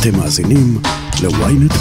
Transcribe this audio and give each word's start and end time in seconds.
אתם 0.00 0.18
מאזינים 0.18 0.78
ל-ynet. 1.22 1.74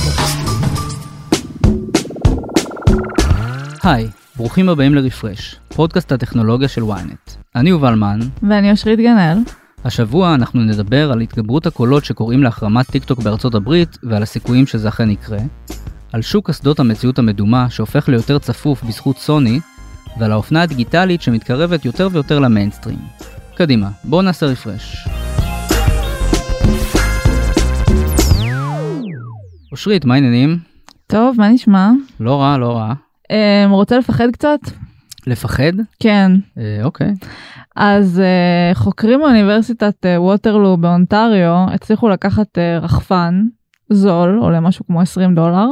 היי, 3.83 4.07
ברוכים 4.35 4.69
הבאים 4.69 4.95
לרפרש, 4.95 5.55
פודקאסט 5.75 6.11
הטכנולוגיה 6.11 6.67
של 6.67 6.81
ynet. 6.81 7.31
אני 7.55 7.69
יובל 7.69 7.95
מן, 7.95 8.19
ואני 8.49 8.71
אושרית 8.71 8.99
גנאל. 8.99 9.37
השבוע 9.85 10.35
אנחנו 10.35 10.61
נדבר 10.61 11.11
על 11.11 11.21
התגברות 11.21 11.67
הקולות 11.67 12.05
שקוראים 12.05 12.43
להחרמת 12.43 12.91
טיק 12.91 13.03
טוק 13.03 13.19
בארצות 13.19 13.55
הברית 13.55 13.97
ועל 14.03 14.23
הסיכויים 14.23 14.67
שזה 14.67 14.89
אכן 14.89 15.09
יקרה, 15.09 15.39
על 16.13 16.21
שוק 16.21 16.49
אסדות 16.49 16.79
המציאות 16.79 17.19
המדומה 17.19 17.69
שהופך 17.69 18.09
ליותר 18.09 18.39
צפוף 18.39 18.83
בזכות 18.83 19.17
סוני, 19.17 19.59
ועל 20.19 20.31
האופנה 20.31 20.61
הדיגיטלית 20.61 21.21
שמתקרבת 21.21 21.85
יותר 21.85 22.09
ויותר 22.11 22.39
למיינסטרים. 22.39 22.99
קדימה, 23.55 23.89
בואו 24.03 24.21
נעשה 24.21 24.45
רפרש. 24.45 25.07
אושרית, 29.75 30.05
מה 30.05 30.13
העניינים? 30.13 30.57
טוב, 31.07 31.35
מה 31.37 31.49
נשמע? 31.49 31.91
לא 32.19 32.41
רע, 32.41 32.57
לא 32.57 32.77
רע. 32.77 32.93
אה, 33.31 33.65
רוצה 33.69 33.97
לפחד 33.97 34.31
קצת? 34.31 34.59
לפחד? 35.27 35.73
כן. 35.99 36.31
אה, 36.57 36.79
אוקיי. 36.83 37.13
אז 37.75 38.19
אה, 38.19 38.75
חוקרים 38.75 39.19
מאוניברסיטת 39.19 40.05
אה, 40.05 40.21
ווטרלו 40.21 40.77
באונטריו 40.77 41.65
הצליחו 41.73 42.09
לקחת 42.09 42.57
אה, 42.57 42.79
רחפן 42.79 43.43
זול, 43.89 44.37
עולה 44.41 44.59
משהו 44.59 44.85
כמו 44.85 45.01
20 45.01 45.35
דולר, 45.35 45.67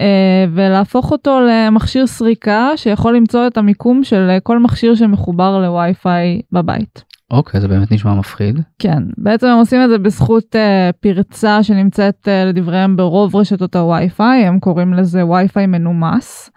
אה, 0.00 0.44
ולהפוך 0.54 1.10
אותו 1.10 1.40
למכשיר 1.40 2.06
סריקה 2.06 2.68
שיכול 2.76 3.16
למצוא 3.16 3.46
את 3.46 3.56
המיקום 3.56 4.04
של 4.04 4.28
אה, 4.30 4.40
כל 4.40 4.58
מכשיר 4.58 4.94
שמחובר 4.94 5.58
לווי-פיי 5.58 6.40
בבית. 6.52 7.04
אוקיי, 7.32 7.60
זה 7.60 7.68
באמת 7.68 7.92
נשמע 7.92 8.14
מפחיד. 8.14 8.60
כן, 8.78 9.02
בעצם 9.18 9.46
הם 9.46 9.58
עושים 9.58 9.80
את 9.84 9.88
זה 9.88 9.98
בזכות 9.98 10.56
uh, 10.56 10.92
פרצה 11.00 11.62
שנמצאת 11.62 12.28
uh, 12.28 12.48
לדבריהם 12.48 12.96
ברוב 12.96 13.36
רשתות 13.36 13.76
הווי-פיי, 13.76 14.46
הם 14.46 14.60
קוראים 14.60 14.94
לזה 14.94 15.26
וי-פיי 15.26 15.66
מנומס. 15.66 16.50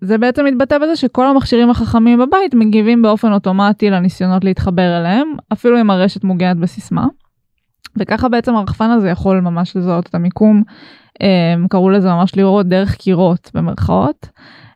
זה 0.00 0.18
בעצם 0.18 0.44
מתבטא 0.44 0.78
בזה 0.78 0.96
שכל 0.96 1.26
המכשירים 1.26 1.70
החכמים 1.70 2.18
בבית 2.18 2.54
מגיבים 2.54 3.02
באופן 3.02 3.32
אוטומטי 3.32 3.90
לניסיונות 3.90 4.44
להתחבר 4.44 4.98
אליהם, 4.98 5.28
אפילו 5.52 5.80
אם 5.80 5.90
הרשת 5.90 6.24
מוגנת 6.24 6.56
בסיסמה. 6.56 7.06
וככה 7.98 8.28
בעצם 8.28 8.54
הרחפן 8.54 8.90
הזה 8.90 9.08
יכול 9.08 9.40
ממש 9.40 9.76
לזהות 9.76 10.06
את 10.06 10.14
המיקום, 10.14 10.62
הם 11.54 11.66
קראו 11.68 11.90
לזה 11.90 12.08
ממש 12.08 12.36
לראות 12.36 12.66
דרך 12.66 12.94
קירות 12.94 13.50
במרכאות. 13.54 14.28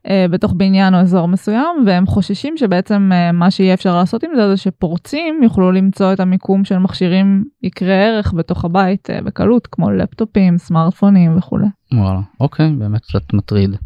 אה, 0.09 0.27
בתוך 0.31 0.53
בניין 0.57 0.95
או 0.95 1.01
אזור 1.01 1.29
מסוים 1.29 1.85
והם 1.87 2.07
חוששים 2.07 2.57
שבעצם 2.57 3.11
אה, 3.13 3.33
מה 3.33 3.51
שיהיה 3.51 3.75
אפשר 3.75 3.97
לעשות 3.97 4.25
עם 4.25 4.31
זה 4.37 4.49
זה 4.49 4.57
שפורצים 4.57 5.43
יוכלו 5.43 5.73
למצוא 5.73 6.13
את 6.13 6.21
המיקום 6.21 6.65
של 6.65 6.79
מכשירים 6.79 7.45
יקרי 7.63 8.05
ערך 8.05 8.33
בתוך 8.37 8.65
הבית 8.65 9.11
אה, 9.11 9.23
בקלות 9.23 9.67
כמו 9.67 9.91
לפטופים 9.91 10.59
סמארטפונים 10.59 11.39
וכולי. 11.39 11.67
וואלה, 11.95 12.21
אוקיי, 12.41 12.73
באמת 12.79 13.01
קצת 13.01 13.33
מטריד. 13.33 13.77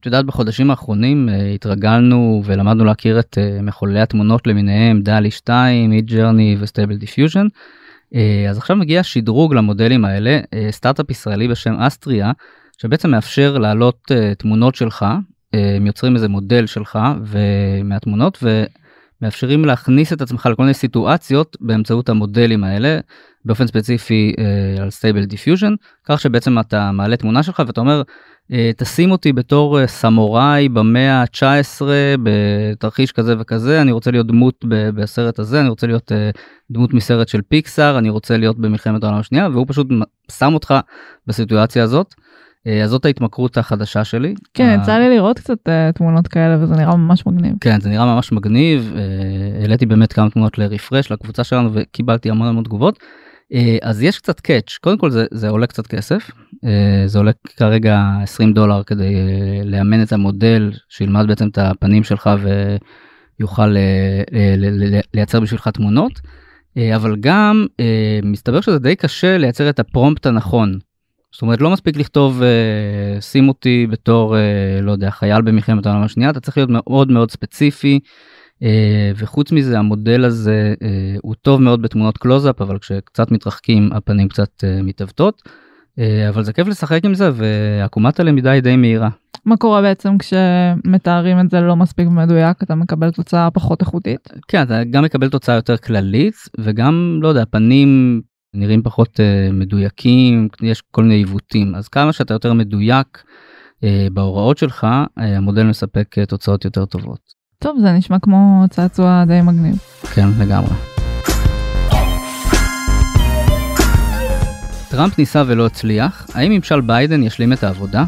את 0.00 0.06
יודעת 0.06 0.24
בחודשים 0.24 0.70
האחרונים 0.70 1.28
התרגלנו 1.54 2.42
ולמדנו 2.44 2.84
להכיר 2.84 3.18
את 3.18 3.38
מחוללי 3.62 4.00
התמונות 4.00 4.46
למיניהם 4.46 5.02
DALL-E 5.02 5.30
2, 5.30 5.90
Midjourney 5.90 6.56
ו 6.60 6.65
Stable 6.65 6.96
Diffusion. 6.96 7.46
אז 8.50 8.58
עכשיו 8.58 8.76
מגיע 8.76 9.02
שדרוג 9.02 9.54
למודלים 9.54 10.04
האלה 10.04 10.40
סטארט-אפ 10.70 11.10
ישראלי 11.10 11.48
בשם 11.48 11.74
Astria 11.74 12.32
שבעצם 12.78 13.10
מאפשר 13.10 13.58
להעלות 13.58 14.12
תמונות 14.38 14.74
שלך 14.74 15.06
הם 15.76 15.86
יוצרים 15.86 16.14
איזה 16.14 16.28
מודל 16.28 16.66
שלך 16.66 16.98
ומהתמונות 17.24 18.38
ומאפשרים 18.42 19.64
להכניס 19.64 20.12
את 20.12 20.20
עצמך 20.20 20.48
לכל 20.52 20.62
מיני 20.62 20.74
סיטואציות 20.74 21.56
באמצעות 21.60 22.08
המודלים 22.08 22.64
האלה 22.64 22.98
באופן 23.44 23.66
ספציפי 23.66 24.34
אה, 24.38 24.82
על 24.82 24.90
Stable 24.90 25.24
Diffusion 25.24 25.74
כך 26.04 26.20
שבעצם 26.20 26.58
אתה 26.58 26.92
מעלה 26.92 27.16
תמונה 27.16 27.42
שלך 27.42 27.62
ואתה 27.66 27.80
אומר 27.80 28.02
אה, 28.52 28.70
תשים 28.76 29.10
אותי 29.10 29.32
בתור 29.32 29.80
אה, 29.80 29.86
סמוראי 29.86 30.68
במאה 30.68 31.22
ה-19 31.22 31.82
בתרחיש 32.22 33.12
כזה 33.12 33.34
וכזה 33.38 33.80
אני 33.80 33.92
רוצה 33.92 34.10
להיות 34.10 34.26
דמות 34.26 34.64
בסרט 34.68 35.38
הזה 35.38 35.60
אני 35.60 35.68
רוצה 35.68 35.86
להיות 35.86 36.12
דמות 36.70 36.94
מסרט 36.94 37.28
של 37.28 37.40
פיקסאר 37.48 37.98
אני 37.98 38.10
רוצה 38.10 38.36
להיות 38.36 38.58
במלחמת 38.58 39.02
העולם 39.02 39.18
השנייה 39.18 39.48
והוא 39.48 39.66
פשוט 39.68 39.86
שם 40.32 40.54
אותך 40.54 40.74
בסיטואציה 41.26 41.82
הזאת. 41.82 42.14
אז 42.84 42.90
זאת 42.90 43.04
ההתמכרות 43.04 43.58
החדשה 43.58 44.04
שלי. 44.04 44.34
כן, 44.54 44.78
יצא 44.82 44.98
לי 44.98 45.16
לראות 45.16 45.38
קצת 45.38 45.58
אה, 45.68 45.92
תמונות 45.94 46.28
כאלה 46.28 46.62
וזה 46.62 46.74
נראה 46.74 46.96
ממש 46.96 47.26
מגניב. 47.26 47.54
כן, 47.60 47.80
זה 47.80 47.88
נראה 47.88 48.14
ממש 48.14 48.32
מגניב. 48.32 48.94
העליתי 49.60 49.86
באמת 49.86 50.12
כמה 50.12 50.30
תמונות 50.30 50.58
לרפרש 50.58 51.12
לקבוצה 51.12 51.44
שלנו 51.44 51.70
וקיבלתי 51.72 52.30
המון 52.30 52.48
המון 52.48 52.64
תגובות. 52.64 52.98
אז 53.82 54.02
יש 54.02 54.18
קצת 54.18 54.40
קאץ', 54.40 54.78
קודם 54.80 54.98
כל 54.98 55.10
זה, 55.10 55.26
זה 55.30 55.48
עולה 55.48 55.66
קצת 55.66 55.86
כסף. 55.86 56.30
זה 57.06 57.18
עולה 57.18 57.30
כרגע 57.56 58.00
20 58.22 58.52
דולר 58.52 58.82
כדי 58.82 59.14
לאמן 59.64 60.02
את 60.02 60.12
המודל 60.12 60.72
שילמד 60.88 61.26
בעצם 61.26 61.48
את 61.48 61.58
הפנים 61.58 62.04
שלך 62.04 62.30
ויוכל 63.40 63.76
לייצר 65.14 65.40
בשבילך 65.40 65.68
תמונות. 65.68 66.20
אבל 66.94 67.16
גם 67.20 67.66
מסתבר 68.22 68.60
שזה 68.60 68.78
די 68.78 68.96
קשה 68.96 69.38
לייצר 69.38 69.70
את 69.70 69.78
הפרומפט 69.78 70.26
הנכון. 70.26 70.78
זאת 71.34 71.42
אומרת 71.42 71.60
לא 71.60 71.70
מספיק 71.70 71.96
לכתוב 71.96 72.40
uh, 72.40 73.20
שים 73.20 73.48
אותי 73.48 73.86
בתור 73.90 74.36
uh, 74.36 74.82
לא 74.82 74.92
יודע 74.92 75.10
חייל 75.10 75.42
במלחמת 75.42 75.86
העולם 75.86 76.02
השנייה 76.02 76.30
אתה 76.30 76.40
צריך 76.40 76.56
להיות 76.56 76.70
מאוד 76.70 77.10
מאוד 77.10 77.30
ספציפי 77.30 78.00
uh, 78.62 78.66
וחוץ 79.16 79.52
מזה 79.52 79.78
המודל 79.78 80.24
הזה 80.24 80.74
uh, 80.74 80.86
הוא 81.22 81.34
טוב 81.42 81.60
מאוד 81.60 81.82
בתמונות 81.82 82.18
קלוזאפ 82.18 82.62
אבל 82.62 82.78
כשקצת 82.78 83.30
מתרחקים 83.30 83.90
הפנים 83.92 84.28
קצת 84.28 84.64
uh, 84.64 84.82
מתעוותות 84.82 85.42
uh, 85.46 86.00
אבל 86.28 86.42
זה 86.44 86.52
כיף 86.52 86.68
לשחק 86.68 87.04
עם 87.04 87.14
זה 87.14 87.30
ועקומת 87.34 88.20
הלמידה 88.20 88.50
היא 88.50 88.62
די 88.62 88.76
מהירה. 88.76 89.08
מה 89.44 89.56
קורה 89.56 89.82
בעצם 89.82 90.18
כשמתארים 90.18 91.40
את 91.40 91.50
זה 91.50 91.60
לא 91.60 91.76
מספיק 91.76 92.08
מדויק 92.08 92.62
אתה 92.62 92.74
מקבל 92.74 93.10
תוצאה 93.10 93.50
פחות 93.50 93.80
איכותית? 93.80 94.28
כן 94.48 94.62
אתה 94.62 94.84
גם 94.84 95.04
מקבל 95.04 95.28
תוצאה 95.28 95.54
יותר 95.54 95.76
כללית 95.76 96.34
וגם 96.58 97.18
לא 97.22 97.28
יודע 97.28 97.44
פנים 97.50 98.20
נראים 98.54 98.82
פחות 98.82 99.20
uh, 99.20 99.52
מדויקים 99.52 100.48
יש 100.62 100.82
כל 100.90 101.02
מיני 101.02 101.14
עיוותים 101.14 101.74
אז 101.74 101.88
כמה 101.88 102.12
שאתה 102.12 102.34
יותר 102.34 102.52
מדויק 102.52 103.22
אה, 103.80 103.84
בהוראות 104.12 104.58
שלך 104.58 104.84
אה, 104.84 105.22
המודל 105.22 105.62
מספק 105.62 106.14
אה, 106.18 106.26
תוצאות 106.26 106.64
יותר 106.64 106.84
טובות. 106.84 107.20
טוב 107.58 107.78
זה 107.80 107.92
נשמע 107.92 108.18
כמו 108.18 108.64
צעצוע 108.70 109.24
די 109.26 109.40
מגניב. 109.42 109.76
כן 110.14 110.28
לגמרי. 110.38 110.74
טראמפ 114.90 115.18
ניסה 115.18 115.42
ולא 115.46 115.66
הצליח, 115.66 116.26
האם 116.34 116.52
ממשל 116.52 116.80
ביידן 116.80 117.22
ישלים 117.22 117.52
את 117.52 117.64
העבודה? 117.64 118.04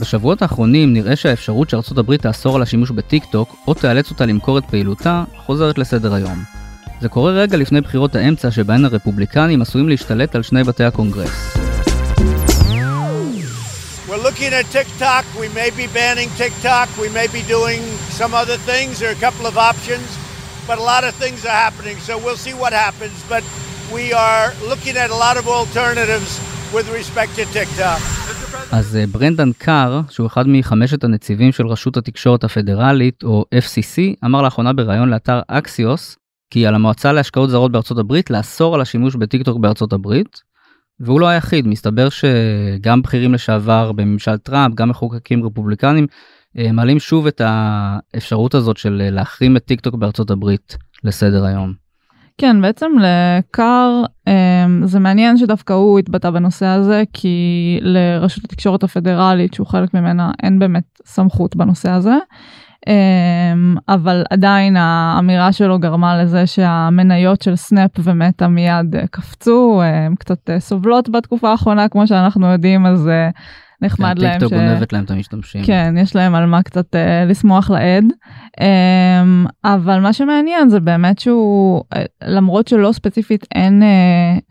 בשבועות 0.00 0.42
האחרונים 0.42 0.92
נראה 0.92 1.16
שהאפשרות 1.16 1.70
שארצות 1.70 1.98
הברית 1.98 2.22
תאסור 2.22 2.56
על 2.56 2.62
השימוש 2.62 2.90
בטיק 2.90 3.24
טוק 3.24 3.56
או 3.66 3.74
תאלץ 3.74 4.10
אותה 4.10 4.26
למכור 4.26 4.58
את 4.58 4.64
פעילותה 4.64 5.24
חוזרת 5.36 5.78
לסדר 5.78 6.14
היום. 6.14 6.65
זה 7.00 7.08
קורה 7.08 7.32
רגע 7.32 7.56
לפני 7.56 7.80
בחירות 7.80 8.14
האמצע 8.14 8.50
שבהן 8.50 8.84
הרפובליקנים 8.84 9.62
עשויים 9.62 9.88
להשתלט 9.88 10.34
על 10.34 10.42
שני 10.42 10.64
בתי 10.64 10.84
הקונגרס. 10.84 11.56
We're 14.08 14.24
looking 14.30 14.52
at 14.60 14.66
TikTok. 14.78 15.24
We 15.42 15.48
may 15.60 15.70
be 15.80 15.86
banning 15.98 16.30
TikTok. 16.42 16.88
We 17.04 17.08
may 17.18 17.28
be 17.36 17.42
doing 17.54 17.82
some 18.20 18.32
other 18.42 18.58
things. 18.70 18.92
There 19.00 19.10
are 19.12 19.18
a 19.20 19.24
couple 19.26 19.46
of 19.52 19.56
options, 19.72 20.08
but 20.68 20.76
a 20.78 20.86
lot 20.92 21.02
of 21.08 21.12
things 21.22 21.40
are 21.50 21.58
happening. 21.66 21.96
So 22.06 22.12
we'll 22.24 22.42
see 22.46 22.54
what 22.62 22.72
happens. 22.84 23.16
But 23.32 23.44
we 23.96 24.04
are 24.26 24.46
looking 24.70 24.96
at 25.02 25.08
a 25.16 25.18
lot 25.24 25.36
of 25.40 25.44
alternatives 25.58 26.30
with 26.76 26.86
respect 26.98 27.30
to 27.38 27.44
TikTok. 27.58 28.00
אז 28.72 28.98
ברנדן 29.10 29.52
קאר, 29.58 30.00
שהוא 30.10 30.26
אחד 30.26 30.44
מחמשת 30.48 31.04
הנציבים 31.04 31.52
של 31.52 31.66
רשות 31.66 31.96
התקשורת 31.96 32.44
הפדרלית, 32.44 33.22
או 33.22 33.44
FCC, 33.54 34.24
אמר 34.24 34.42
לאחרונה 34.42 34.72
בריאיון 34.72 35.08
לאתר 35.10 35.40
אקסיוס, 35.48 36.16
כי 36.50 36.66
על 36.66 36.74
המועצה 36.74 37.12
להשקעות 37.12 37.50
זרות 37.50 37.72
בארצות 37.72 37.98
הברית 37.98 38.30
לאסור 38.30 38.74
על 38.74 38.80
השימוש 38.80 39.16
בטיקטוק 39.16 39.58
בארצות 39.58 39.92
הברית. 39.92 40.46
והוא 41.00 41.20
לא 41.20 41.26
היחיד, 41.26 41.66
מסתבר 41.66 42.08
שגם 42.08 43.02
בכירים 43.02 43.34
לשעבר 43.34 43.92
בממשל 43.92 44.36
טראמפ, 44.36 44.74
גם 44.74 44.88
מחוקקים 44.88 45.46
רפובליקנים, 45.46 46.06
אה, 46.58 46.72
מעלים 46.72 46.98
שוב 46.98 47.26
את 47.26 47.40
האפשרות 47.44 48.54
הזאת 48.54 48.76
של 48.76 49.02
אה, 49.04 49.10
להחרים 49.10 49.56
את 49.56 49.64
טיקטוק 49.64 49.94
בארצות 49.94 50.30
הברית 50.30 50.76
לסדר 51.04 51.44
היום. 51.44 51.72
כן, 52.38 52.62
בעצם 52.62 52.86
לקאר 53.00 54.02
אה, 54.28 54.66
זה 54.84 54.98
מעניין 54.98 55.36
שדווקא 55.36 55.72
הוא 55.72 55.98
התבטא 55.98 56.30
בנושא 56.30 56.66
הזה, 56.66 57.02
כי 57.12 57.78
לרשות 57.82 58.44
התקשורת 58.44 58.82
הפדרלית, 58.82 59.54
שהוא 59.54 59.66
חלק 59.66 59.94
ממנה, 59.94 60.30
אין 60.42 60.58
באמת 60.58 60.84
סמכות 61.06 61.56
בנושא 61.56 61.90
הזה. 61.90 62.14
אמ, 62.86 63.76
אבל 63.88 64.24
עדיין 64.30 64.76
האמירה 64.76 65.52
שלו 65.52 65.78
גרמה 65.78 66.22
לזה 66.22 66.46
שהמניות 66.46 67.42
של 67.42 67.56
סנאפ 67.56 67.90
ומטה 67.98 68.48
מיד 68.48 68.96
אה, 68.96 69.06
קפצו, 69.10 69.82
הם 69.84 70.14
קצת 70.14 70.50
אה, 70.50 70.60
סובלות 70.60 71.08
בתקופה 71.08 71.50
האחרונה 71.50 71.88
כמו 71.88 72.06
שאנחנו 72.06 72.46
יודעים 72.46 72.86
אז 72.86 73.08
אה, 73.08 73.30
נחמד 73.82 74.14
כן, 74.16 74.22
להם. 74.22 74.32
טיקטוק 74.32 74.50
ש- 74.50 74.56
גונבת 74.56 74.92
להם 74.92 75.04
את 75.04 75.10
המשתמשים. 75.10 75.64
כן, 75.64 75.94
יש 75.98 76.16
להם 76.16 76.34
על 76.34 76.46
מה 76.46 76.62
קצת 76.62 76.94
אה, 76.96 77.24
לשמוח 77.24 77.70
לאיד. 77.70 78.04
אה, 78.60 79.22
אבל 79.74 80.00
מה 80.00 80.12
שמעניין 80.12 80.68
זה 80.68 80.80
באמת 80.80 81.18
שהוא, 81.18 81.82
אה, 81.96 82.02
למרות 82.24 82.68
שלא 82.68 82.92
ספציפית 82.92 83.46
אין 83.54 83.82
אה, 83.82 83.88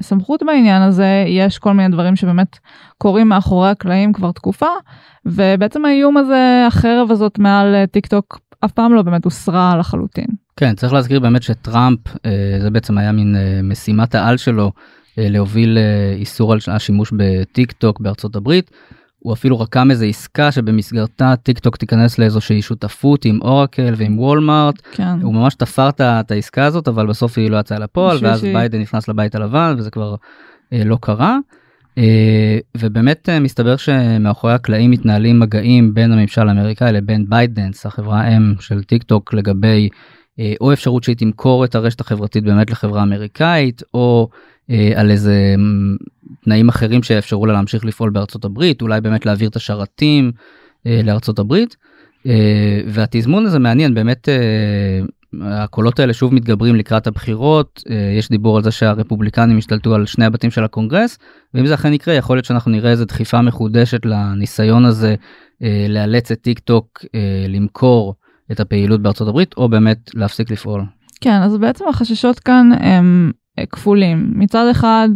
סמכות 0.01 0.43
בעניין 0.43 0.81
הזה, 0.81 1.23
יש 1.27 1.57
כל 1.57 1.73
מיני 1.73 1.89
דברים 1.89 2.15
שבאמת 2.15 2.57
קורים 2.97 3.29
מאחורי 3.29 3.69
הקלעים 3.69 4.13
כבר 4.13 4.31
תקופה, 4.31 4.67
ובעצם 5.25 5.85
האיום 5.85 6.17
הזה, 6.17 6.63
החרב 6.67 7.11
הזאת 7.11 7.39
מעל 7.39 7.75
אה, 7.75 7.87
טיק 7.87 8.07
טוק, 8.07 8.39
אף 8.65 8.71
פעם 8.71 8.93
לא 8.93 9.01
באמת 9.01 9.25
הוסרה 9.25 9.75
לחלוטין. 9.79 10.25
כן, 10.57 10.75
צריך 10.75 10.93
להזכיר 10.93 11.19
באמת 11.19 11.43
שטראמפ, 11.43 11.99
אה, 12.25 12.31
זה 12.61 12.69
בעצם 12.69 12.97
היה 12.97 13.11
מין 13.11 13.35
אה, 13.35 13.59
משימת 13.63 14.15
העל 14.15 14.37
שלו, 14.37 14.71
להוביל 15.17 15.77
איסור 16.19 16.53
על 16.53 16.59
השימוש 16.67 17.13
בטיק 17.17 17.71
טוק 17.71 17.99
בארצות 17.99 18.35
הברית. 18.35 18.71
הוא 19.25 19.33
אפילו 19.33 19.59
רקם 19.59 19.91
איזה 19.91 20.05
עסקה 20.05 20.51
שבמסגרתה 20.51 21.33
טיק 21.43 21.59
טוק 21.59 21.77
תיכנס 21.77 22.19
לאיזושהי 22.19 22.61
שותפות 22.61 23.25
עם 23.25 23.39
אורקל 23.41 23.93
ועם 23.97 24.19
וולמארט. 24.19 24.81
כן. 24.91 25.21
הוא 25.21 25.33
ממש 25.33 25.55
תפר 25.55 25.89
את 25.99 26.31
העסקה 26.31 26.65
הזאת, 26.65 26.87
אבל 26.87 27.07
בסוף 27.07 27.37
היא 27.37 27.49
לא 27.51 27.57
יצאה 27.57 27.79
לפועל, 27.79 28.17
ואז 28.21 28.39
שהיא- 28.39 28.53
ביידן 28.53 28.79
נכנס 28.81 29.07
לבית 29.07 29.35
הלבן 29.35 29.75
וזה 29.77 29.91
כבר 29.91 30.15
אה, 30.73 30.81
לא 30.85 30.97
קרה. 31.01 31.37
אה, 31.97 32.57
ובאמת 32.77 33.29
אה, 33.29 33.39
מסתבר 33.39 33.75
שמאחורי 33.77 34.53
הקלעים 34.53 34.91
מתנהלים 34.91 35.39
מגעים 35.39 35.93
בין 35.93 36.11
הממשל 36.11 36.47
האמריקאי 36.49 36.91
לבין 36.93 37.25
בייטדאנס, 37.29 37.85
החברה 37.85 38.21
האם 38.21 38.53
של 38.59 38.83
טיק 38.83 39.03
טוק, 39.03 39.33
לגבי 39.33 39.89
או 40.61 40.73
אפשרות 40.73 41.03
שהיא 41.03 41.15
תמכור 41.15 41.65
את 41.65 41.75
הרשת 41.75 42.01
החברתית 42.01 42.43
באמת 42.43 42.71
לחברה 42.71 43.03
אמריקאית, 43.03 43.83
או 43.93 44.29
אה, 44.69 44.91
על 44.95 45.11
איזה 45.11 45.55
תנאים 46.43 46.69
אחרים 46.69 47.03
שיאפשרו 47.03 47.45
לה 47.45 47.53
להמשיך 47.53 47.85
לפעול 47.85 48.09
בארצות 48.09 48.45
הברית, 48.45 48.81
אולי 48.81 49.01
באמת 49.01 49.25
להעביר 49.25 49.49
את 49.49 49.55
השרתים 49.55 50.31
אה, 50.87 51.01
לארצות 51.03 51.39
הברית. 51.39 51.75
אה, 52.27 52.81
והתזמון 52.87 53.45
הזה 53.45 53.59
מעניין, 53.59 53.93
באמת 53.93 54.29
אה, 54.29 55.01
הקולות 55.41 55.99
האלה 55.99 56.13
שוב 56.13 56.33
מתגברים 56.33 56.75
לקראת 56.75 57.07
הבחירות, 57.07 57.83
אה, 57.89 58.15
יש 58.17 58.29
דיבור 58.29 58.57
על 58.57 58.63
זה 58.63 58.71
שהרפובליקנים 58.71 59.57
השתלטו 59.57 59.95
על 59.95 60.05
שני 60.05 60.25
הבתים 60.25 60.51
של 60.51 60.63
הקונגרס, 60.63 61.17
ואם 61.53 61.65
זה 61.65 61.73
אכן 61.73 61.93
יקרה 61.93 62.13
יכול 62.13 62.37
להיות 62.37 62.45
שאנחנו 62.45 62.71
נראה 62.71 62.91
איזה 62.91 63.05
דחיפה 63.05 63.41
מחודשת 63.41 64.05
לניסיון 64.05 64.85
הזה 64.85 65.15
אה, 65.63 65.85
לאלץ 65.89 66.31
את 66.31 66.41
טיק 66.41 66.59
טוק 66.59 67.05
אה, 67.15 67.45
למכור 67.47 68.15
את 68.51 68.59
הפעילות 68.59 69.01
בארצות 69.01 69.27
הברית, 69.27 69.53
או 69.57 69.69
באמת 69.69 70.09
להפסיק 70.13 70.51
לפעול. 70.51 70.83
כן, 71.21 71.41
אז 71.41 71.57
בעצם 71.57 71.85
החששות 71.89 72.39
כאן 72.39 72.69
הם 72.79 73.31
אה, 73.59 73.65
כפולים. 73.65 74.31
מצד 74.35 74.67
אחד, 74.71 75.09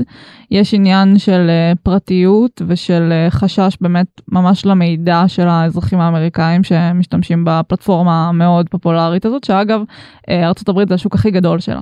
יש 0.51 0.73
עניין 0.73 1.17
של 1.17 1.49
אה, 1.49 1.73
פרטיות 1.83 2.61
ושל 2.67 3.09
אה, 3.11 3.29
חשש 3.29 3.77
באמת 3.81 4.21
ממש 4.27 4.65
למידע 4.65 5.23
של 5.27 5.47
האזרחים 5.47 5.99
האמריקאים 5.99 6.63
שמשתמשים 6.63 7.45
בפלטפורמה 7.45 8.29
המאוד 8.29 8.69
פופולרית 8.69 9.25
הזאת, 9.25 9.43
שאגב, 9.43 9.81
אה, 10.29 10.45
ארה"ב 10.45 10.87
זה 10.87 10.93
השוק 10.93 11.15
הכי 11.15 11.31
גדול 11.31 11.59
שלה. 11.59 11.81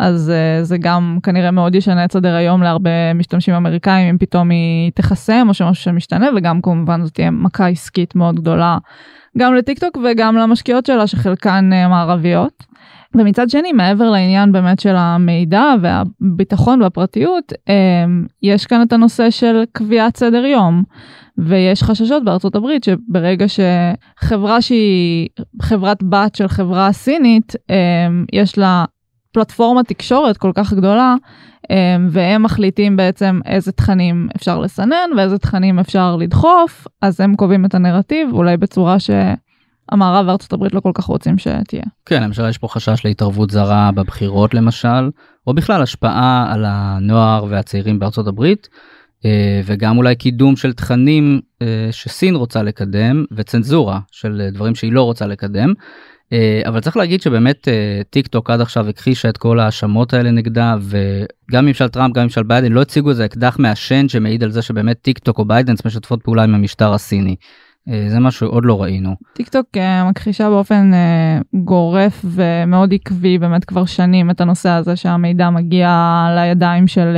אז 0.00 0.32
זה 0.62 0.78
גם 0.78 1.18
כנראה 1.22 1.50
מאוד 1.50 1.74
ישנה 1.74 2.04
את 2.04 2.12
סדר 2.12 2.34
היום 2.34 2.62
להרבה 2.62 3.14
משתמשים 3.14 3.54
אמריקאים 3.54 4.08
אם 4.08 4.18
פתאום 4.18 4.50
היא 4.50 4.92
תחסם 4.94 5.46
או 5.48 5.54
שמשהו 5.54 5.84
שמשתנה 5.84 6.28
וגם 6.36 6.60
כמובן 6.62 7.04
זאת 7.04 7.14
תהיה 7.14 7.30
מכה 7.30 7.68
עסקית 7.68 8.16
מאוד 8.16 8.34
גדולה 8.34 8.78
גם 9.38 9.54
לטיק 9.54 9.78
טוק 9.78 9.98
וגם 10.04 10.36
למשקיעות 10.36 10.86
שלה 10.86 11.06
שחלקן 11.06 11.70
uh, 11.72 11.88
מערביות. 11.88 12.64
ומצד 13.14 13.50
שני 13.50 13.72
מעבר 13.72 14.10
לעניין 14.10 14.52
באמת 14.52 14.80
של 14.80 14.94
המידע 14.96 15.74
והביטחון 15.82 16.82
והפרטיות 16.82 17.52
um, 17.52 18.28
יש 18.42 18.66
כאן 18.66 18.82
את 18.82 18.92
הנושא 18.92 19.30
של 19.30 19.62
קביעת 19.72 20.16
סדר 20.16 20.44
יום. 20.44 20.82
ויש 21.38 21.82
חששות 21.82 22.24
בארצות 22.24 22.56
הברית 22.56 22.84
שברגע 22.84 23.46
שחברה 23.48 24.60
שהיא 24.60 25.28
חברת 25.62 26.02
בת 26.02 26.34
של 26.34 26.48
חברה 26.48 26.92
סינית 26.92 27.52
um, 27.52 28.26
יש 28.32 28.58
לה 28.58 28.84
פלטפורמת 29.38 29.88
תקשורת 29.88 30.36
כל 30.36 30.52
כך 30.54 30.72
גדולה 30.72 31.14
אמ, 31.70 32.08
והם 32.10 32.42
מחליטים 32.42 32.96
בעצם 32.96 33.40
איזה 33.46 33.72
תכנים 33.72 34.28
אפשר 34.36 34.58
לסנן 34.58 35.10
ואיזה 35.16 35.38
תכנים 35.38 35.78
אפשר 35.78 36.16
לדחוף 36.16 36.86
אז 37.02 37.20
הם 37.20 37.36
קובעים 37.36 37.64
את 37.64 37.74
הנרטיב 37.74 38.28
אולי 38.32 38.56
בצורה 38.56 38.96
שהמערב 38.98 40.26
וארצות 40.28 40.52
הברית 40.52 40.74
לא 40.74 40.80
כל 40.80 40.90
כך 40.94 41.04
רוצים 41.04 41.38
שתהיה. 41.38 41.82
כן, 42.06 42.22
למשל 42.22 42.48
יש 42.48 42.58
פה 42.58 42.68
חשש 42.68 43.04
להתערבות 43.04 43.50
זרה 43.50 43.90
בבחירות 43.94 44.54
למשל, 44.54 45.10
או 45.46 45.54
בכלל 45.54 45.82
השפעה 45.82 46.52
על 46.52 46.64
הנוער 46.68 47.44
והצעירים 47.48 47.98
בארצות 47.98 48.26
הברית, 48.26 48.68
אה, 49.24 49.60
וגם 49.64 49.98
אולי 49.98 50.16
קידום 50.16 50.56
של 50.56 50.72
תכנים 50.72 51.40
אה, 51.62 51.88
שסין 51.90 52.34
רוצה 52.34 52.62
לקדם, 52.62 53.24
וצנזורה 53.32 54.00
של 54.10 54.48
דברים 54.52 54.74
שהיא 54.74 54.92
לא 54.92 55.02
רוצה 55.02 55.26
לקדם. 55.26 55.72
אה, 56.32 56.60
אבל 56.66 56.80
צריך 56.80 56.96
להגיד 56.96 57.22
שבאמת 57.22 57.68
טיק 58.10 58.26
טוק 58.26 58.50
עד 58.50 58.60
עכשיו 58.60 58.88
הכחישה 58.88 59.28
את 59.28 59.36
כל 59.36 59.60
ההאשמות 59.60 60.14
האלה 60.14 60.30
נגדה 60.30 60.76
וגם 60.80 61.66
ממשל 61.66 61.88
טראמפ 61.88 62.14
גם 62.14 62.22
ממשל 62.22 62.42
ביידן 62.42 62.72
לא 62.72 62.82
הציגו 62.82 63.10
איזה 63.10 63.24
אקדח 63.24 63.56
מעשן 63.58 64.08
שמעיד 64.08 64.44
על 64.44 64.50
זה 64.50 64.62
שבאמת 64.62 64.96
טיק 65.02 65.18
טוק 65.18 65.38
או 65.38 65.44
בייטדאנס 65.44 65.86
משתפות 65.86 66.22
פעולה 66.22 66.44
עם 66.44 66.54
המשטר 66.54 66.92
הסיני. 66.92 67.36
זה 68.08 68.20
משהו 68.20 68.40
שעוד 68.40 68.64
לא 68.64 68.82
ראינו. 68.82 69.14
טיק 69.32 69.48
טוק 69.48 69.66
מכחישה 70.10 70.50
באופן 70.50 70.90
גורף 71.54 72.24
ומאוד 72.24 72.94
עקבי 72.94 73.38
באמת 73.38 73.64
כבר 73.64 73.84
שנים 73.84 74.30
את 74.30 74.40
הנושא 74.40 74.68
הזה 74.68 74.96
שהמידע 74.96 75.50
מגיע 75.50 76.26
לידיים 76.36 76.86
של, 76.86 77.16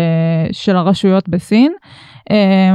של 0.52 0.76
הרשויות 0.76 1.28
בסין. 1.28 1.72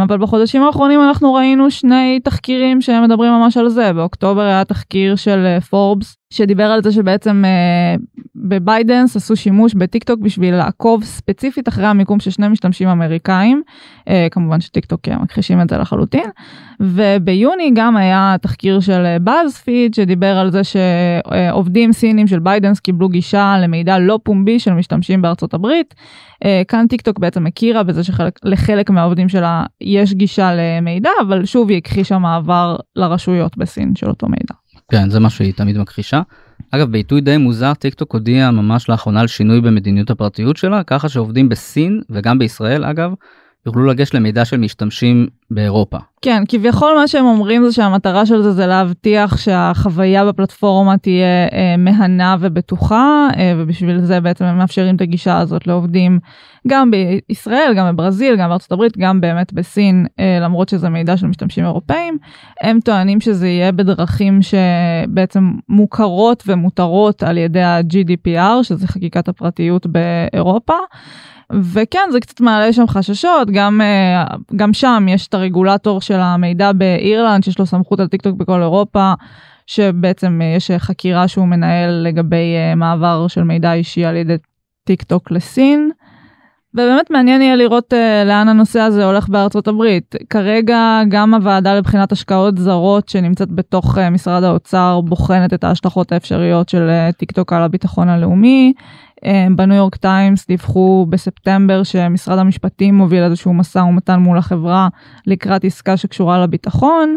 אבל 0.03 0.17
בחודשים 0.17 0.63
האחרונים 0.63 1.01
אנחנו 1.01 1.33
ראינו 1.33 1.71
שני 1.71 2.19
תחקירים 2.23 2.81
שמדברים 2.81 3.31
ממש 3.31 3.57
על 3.57 3.69
זה 3.69 3.93
באוקטובר 3.93 4.41
היה 4.41 4.65
תחקיר 4.65 5.15
של 5.15 5.59
פורבס 5.69 6.17
שדיבר 6.29 6.63
על 6.63 6.83
זה 6.83 6.91
שבעצם 6.91 7.43
בביידנס 8.35 9.15
עשו 9.15 9.35
שימוש 9.35 9.73
בטיק 9.73 10.03
טוק 10.03 10.19
בשביל 10.19 10.55
לעקוב 10.55 11.03
ספציפית 11.03 11.67
אחרי 11.67 11.85
המיקום 11.85 12.19
של 12.19 12.31
שני 12.31 12.47
משתמשים 12.47 12.87
אמריקאים 12.87 13.61
כמובן 14.31 14.61
שטיק 14.61 14.85
טוק 14.85 15.07
מכחישים 15.09 15.61
את 15.61 15.69
זה 15.69 15.77
לחלוטין 15.77 16.29
וביוני 16.79 17.71
גם 17.75 17.97
היה 17.97 18.35
תחקיר 18.41 18.79
של 18.79 19.17
באזפיד 19.21 19.93
שדיבר 19.93 20.37
על 20.37 20.51
זה 20.51 20.61
שעובדים 20.63 21.93
סינים 21.93 22.27
של 22.27 22.39
בייטדאנס 22.39 22.79
קיבלו 22.79 23.09
גישה 23.09 23.57
למידע 23.61 23.99
לא 23.99 24.19
פומבי 24.23 24.59
של 24.59 24.73
משתמשים 24.73 25.21
בארצות 25.21 25.53
הברית 25.53 25.95
כאן 26.67 26.85
טיק 26.89 27.01
טוק 27.01 27.19
בעצם 27.19 27.47
הכירה 27.47 27.83
בזה 27.83 28.01
שלחלק 28.03 28.89
מהעובדים 28.89 29.29
שלה 29.29 29.63
יש 29.81 30.13
גישה 30.13 30.51
למידע 30.55 31.09
אבל 31.21 31.45
שוב 31.45 31.69
היא 31.69 31.77
הכחישה 31.77 32.17
מעבר 32.17 32.75
לרשויות 32.95 33.57
בסין 33.57 33.95
של 33.95 34.07
אותו 34.09 34.27
מידע. 34.27 34.64
כן 34.91 35.09
זה 35.09 35.19
מה 35.19 35.29
שהיא 35.29 35.53
תמיד 35.53 35.77
מכחישה. 35.77 36.21
אגב 36.71 36.91
בעיתוי 36.91 37.21
די 37.21 37.37
מוזר 37.37 37.73
טיק 37.73 37.93
טוק 37.93 38.13
הודיע 38.13 38.51
ממש 38.51 38.89
לאחרונה 38.89 39.21
על 39.21 39.27
שינוי 39.27 39.61
במדיניות 39.61 40.09
הפרטיות 40.09 40.57
שלה 40.57 40.83
ככה 40.83 41.09
שעובדים 41.09 41.49
בסין 41.49 42.01
וגם 42.09 42.39
בישראל 42.39 42.85
אגב 42.85 43.13
יוכלו 43.65 43.85
לגשת 43.85 44.13
למידע 44.13 44.45
של 44.45 44.57
משתמשים 44.57 45.27
באירופה. 45.51 45.97
כן, 46.21 46.43
כביכול 46.47 46.93
מה 46.99 47.07
שהם 47.07 47.25
אומרים 47.25 47.65
זה 47.65 47.71
שהמטרה 47.71 48.25
של 48.25 48.41
זה 48.41 48.51
זה 48.51 48.67
להבטיח 48.67 49.37
שהחוויה 49.37 50.25
בפלטפורמה 50.25 50.97
תהיה 50.97 51.47
אה, 51.53 51.77
מהנה 51.77 52.35
ובטוחה, 52.39 53.27
אה, 53.37 53.53
ובשביל 53.57 54.01
זה 54.01 54.21
בעצם 54.21 54.45
הם 54.45 54.57
מאפשרים 54.57 54.95
את 54.95 55.01
הגישה 55.01 55.39
הזאת 55.39 55.67
לעובדים 55.67 56.19
גם 56.67 56.91
בישראל, 56.91 57.73
גם 57.77 57.95
בברזיל, 57.95 58.35
גם 58.35 58.49
בארצות 58.49 58.71
הברית, 58.71 58.97
גם 58.97 59.21
באמת 59.21 59.53
בסין, 59.53 60.05
אה, 60.19 60.37
למרות 60.41 60.69
שזה 60.69 60.89
מידע 60.89 61.17
של 61.17 61.27
משתמשים 61.27 61.65
אירופאים. 61.65 62.17
הם 62.61 62.79
טוענים 62.79 63.21
שזה 63.21 63.47
יהיה 63.47 63.71
בדרכים 63.71 64.39
שבעצם 64.41 65.51
מוכרות 65.69 66.43
ומותרות 66.47 67.23
על 67.23 67.37
ידי 67.37 67.61
ה-GDPR, 67.61 68.63
שזה 68.63 68.87
חקיקת 68.87 69.27
הפרטיות 69.27 69.87
באירופה. 69.87 70.73
וכן 71.53 72.09
זה 72.11 72.19
קצת 72.19 72.41
מעלה 72.41 72.73
שם 72.73 72.87
חששות 72.87 73.51
גם 73.51 73.81
גם 74.55 74.73
שם 74.73 75.05
יש 75.09 75.27
את 75.27 75.33
הרגולטור 75.33 76.01
של 76.01 76.19
המידע 76.19 76.71
באירלנד 76.71 77.43
שיש 77.43 77.59
לו 77.59 77.65
סמכות 77.65 77.99
על 77.99 78.07
טיק 78.07 78.21
טוק 78.21 78.35
בכל 78.37 78.61
אירופה 78.61 79.13
שבעצם 79.67 80.41
יש 80.57 80.71
חקירה 80.71 81.27
שהוא 81.27 81.47
מנהל 81.47 81.89
לגבי 81.89 82.55
מעבר 82.75 83.27
של 83.27 83.43
מידע 83.43 83.73
אישי 83.73 84.05
על 84.05 84.15
ידי 84.15 84.35
טיק 84.83 85.03
טוק 85.03 85.31
לסין. 85.31 85.91
ובאמת 86.75 87.11
מעניין 87.11 87.41
יהיה 87.41 87.55
לראות 87.55 87.93
אה, 87.93 88.27
לאן 88.27 88.47
הנושא 88.47 88.79
הזה 88.79 89.05
הולך 89.05 89.29
בארצות 89.29 89.67
הברית. 89.67 90.15
כרגע 90.29 91.01
גם 91.09 91.33
הוועדה 91.33 91.75
לבחינת 91.75 92.11
השקעות 92.11 92.57
זרות 92.57 93.09
שנמצאת 93.09 93.51
בתוך 93.51 93.97
אה, 93.97 94.09
משרד 94.11 94.43
האוצר 94.43 95.01
בוחנת 95.01 95.53
את 95.53 95.63
ההשלכות 95.63 96.11
האפשריות 96.11 96.69
של 96.69 96.89
אה, 96.89 97.15
טיק 97.17 97.31
טוק 97.31 97.53
על 97.53 97.63
הביטחון 97.63 98.09
הלאומי. 98.09 98.73
אה, 99.23 99.27
בניו 99.55 99.77
יורק 99.77 99.95
טיימס 99.95 100.47
דיווחו 100.47 101.05
בספטמבר 101.09 101.83
שמשרד 101.83 102.37
המשפטים 102.37 102.95
מוביל 102.95 103.23
איזשהו 103.23 103.53
משא 103.53 103.79
ומתן 103.79 104.19
מול 104.19 104.37
החברה 104.37 104.87
לקראת 105.27 105.65
עסקה 105.65 105.97
שקשורה 105.97 106.43
לביטחון. 106.43 107.15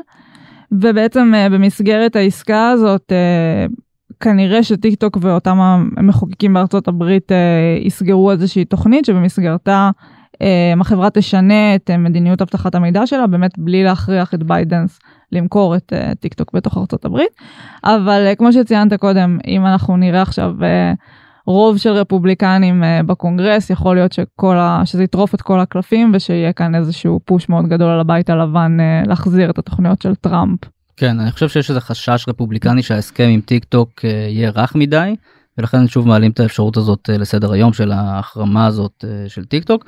ובעצם 0.72 1.32
אה, 1.34 1.52
במסגרת 1.52 2.16
העסקה 2.16 2.70
הזאת 2.70 3.12
אה, 3.12 3.72
כנראה 4.20 4.62
שטיק 4.62 4.94
טוק 4.94 5.18
ואותם 5.20 5.58
המחוקקים 5.96 6.54
בארצות 6.54 6.88
הברית 6.88 7.32
אה, 7.32 7.78
יסגרו 7.80 8.30
איזושהי 8.30 8.64
תוכנית 8.64 9.04
שבמסגרתה 9.04 9.90
החברה 10.80 11.10
תשנה 11.10 11.74
את 11.74 11.90
מדיניות 11.90 12.42
אבטחת 12.42 12.74
המידע 12.74 13.06
שלה 13.06 13.26
באמת 13.26 13.58
בלי 13.58 13.84
להכריח 13.84 14.34
את 14.34 14.42
בייטדאנס 14.42 14.98
למכור 15.32 15.76
את 15.76 15.92
טיק 16.20 16.34
טוק 16.34 16.52
בתוך 16.52 16.78
ארצות 16.78 17.04
הברית. 17.04 17.28
אבל 17.84 18.28
כמו 18.38 18.52
שציינת 18.52 18.94
קודם, 18.94 19.38
אם 19.46 19.66
אנחנו 19.66 19.96
נראה 19.96 20.22
עכשיו 20.22 20.54
רוב 21.48 21.78
של 21.78 21.90
רפובליקנים 21.90 22.82
בקונגרס, 23.06 23.70
יכול 23.70 23.96
להיות 23.96 24.12
שכל 24.12 24.56
ה... 24.56 24.82
שזה 24.84 25.04
יטרוף 25.04 25.34
את 25.34 25.42
כל 25.42 25.60
הקלפים 25.60 26.12
ושיהיה 26.14 26.52
כאן 26.52 26.74
איזשהו 26.74 27.20
פוש 27.24 27.48
מאוד 27.48 27.66
גדול 27.68 27.90
על 27.90 28.00
הבית 28.00 28.30
הלבן 28.30 28.76
להחזיר 29.06 29.50
את 29.50 29.58
התוכניות 29.58 30.02
של 30.02 30.14
טראמפ. 30.14 30.60
כן, 30.96 31.20
אני 31.20 31.30
חושב 31.30 31.48
שיש 31.48 31.70
איזה 31.70 31.80
חשש 31.80 32.24
רפובליקני 32.28 32.82
שההסכם 32.82 33.28
עם 33.28 33.40
טיק 33.40 33.64
טוק 33.64 34.04
יהיה 34.04 34.50
רך 34.50 34.74
מדי. 34.74 35.14
ולכן 35.58 35.88
שוב 35.88 36.08
מעלים 36.08 36.30
את 36.30 36.40
האפשרות 36.40 36.76
הזאת 36.76 37.10
לסדר 37.18 37.52
היום 37.52 37.72
של 37.72 37.92
ההחרמה 37.92 38.66
הזאת 38.66 39.04
של 39.28 39.44
טיק 39.44 39.64
טוק. 39.64 39.84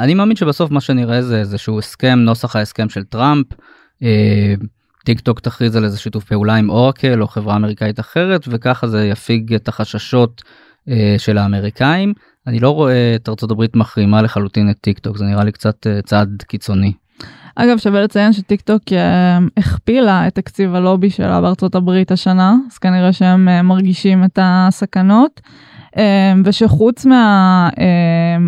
אני 0.00 0.14
מאמין 0.14 0.36
שבסוף 0.36 0.70
מה 0.70 0.80
שנראה 0.80 1.22
זה 1.22 1.40
איזשהו 1.40 1.78
הסכם 1.78 2.18
נוסח 2.18 2.56
ההסכם 2.56 2.88
של 2.88 3.04
טראמפ. 3.04 3.46
טיק 5.04 5.20
טוק 5.20 5.40
תכריז 5.40 5.76
על 5.76 5.84
איזה 5.84 5.98
שיתוף 5.98 6.24
פעולה 6.24 6.54
עם 6.54 6.70
אורקל 6.70 7.22
או 7.22 7.26
חברה 7.28 7.56
אמריקאית 7.56 8.00
אחרת 8.00 8.44
וככה 8.48 8.88
זה 8.88 9.06
יפיג 9.06 9.54
את 9.54 9.68
החששות 9.68 10.42
של 11.18 11.38
האמריקאים. 11.38 12.12
אני 12.46 12.60
לא 12.60 12.70
רואה 12.70 13.12
את 13.16 13.28
ארצות 13.28 13.50
הברית 13.50 13.76
מחרימה 13.76 14.22
לחלוטין 14.22 14.70
את 14.70 14.76
טיק 14.80 14.98
טוק 14.98 15.16
זה 15.16 15.24
נראה 15.24 15.44
לי 15.44 15.52
קצת 15.52 15.86
צעד 16.04 16.42
קיצוני. 16.48 16.92
אגב 17.56 17.78
שווה 17.78 18.00
לציין 18.00 18.32
שטיק 18.32 18.60
טוק 18.60 18.82
הכפילה 19.56 20.26
את 20.26 20.34
תקציב 20.34 20.74
הלובי 20.74 21.10
שלה 21.10 21.40
בארצות 21.40 21.74
הברית 21.74 22.12
השנה 22.12 22.54
אז 22.70 22.78
כנראה 22.78 23.12
שהם 23.12 23.66
מרגישים 23.66 24.24
את 24.24 24.38
הסכנות 24.42 25.40
ושחוץ 26.44 27.06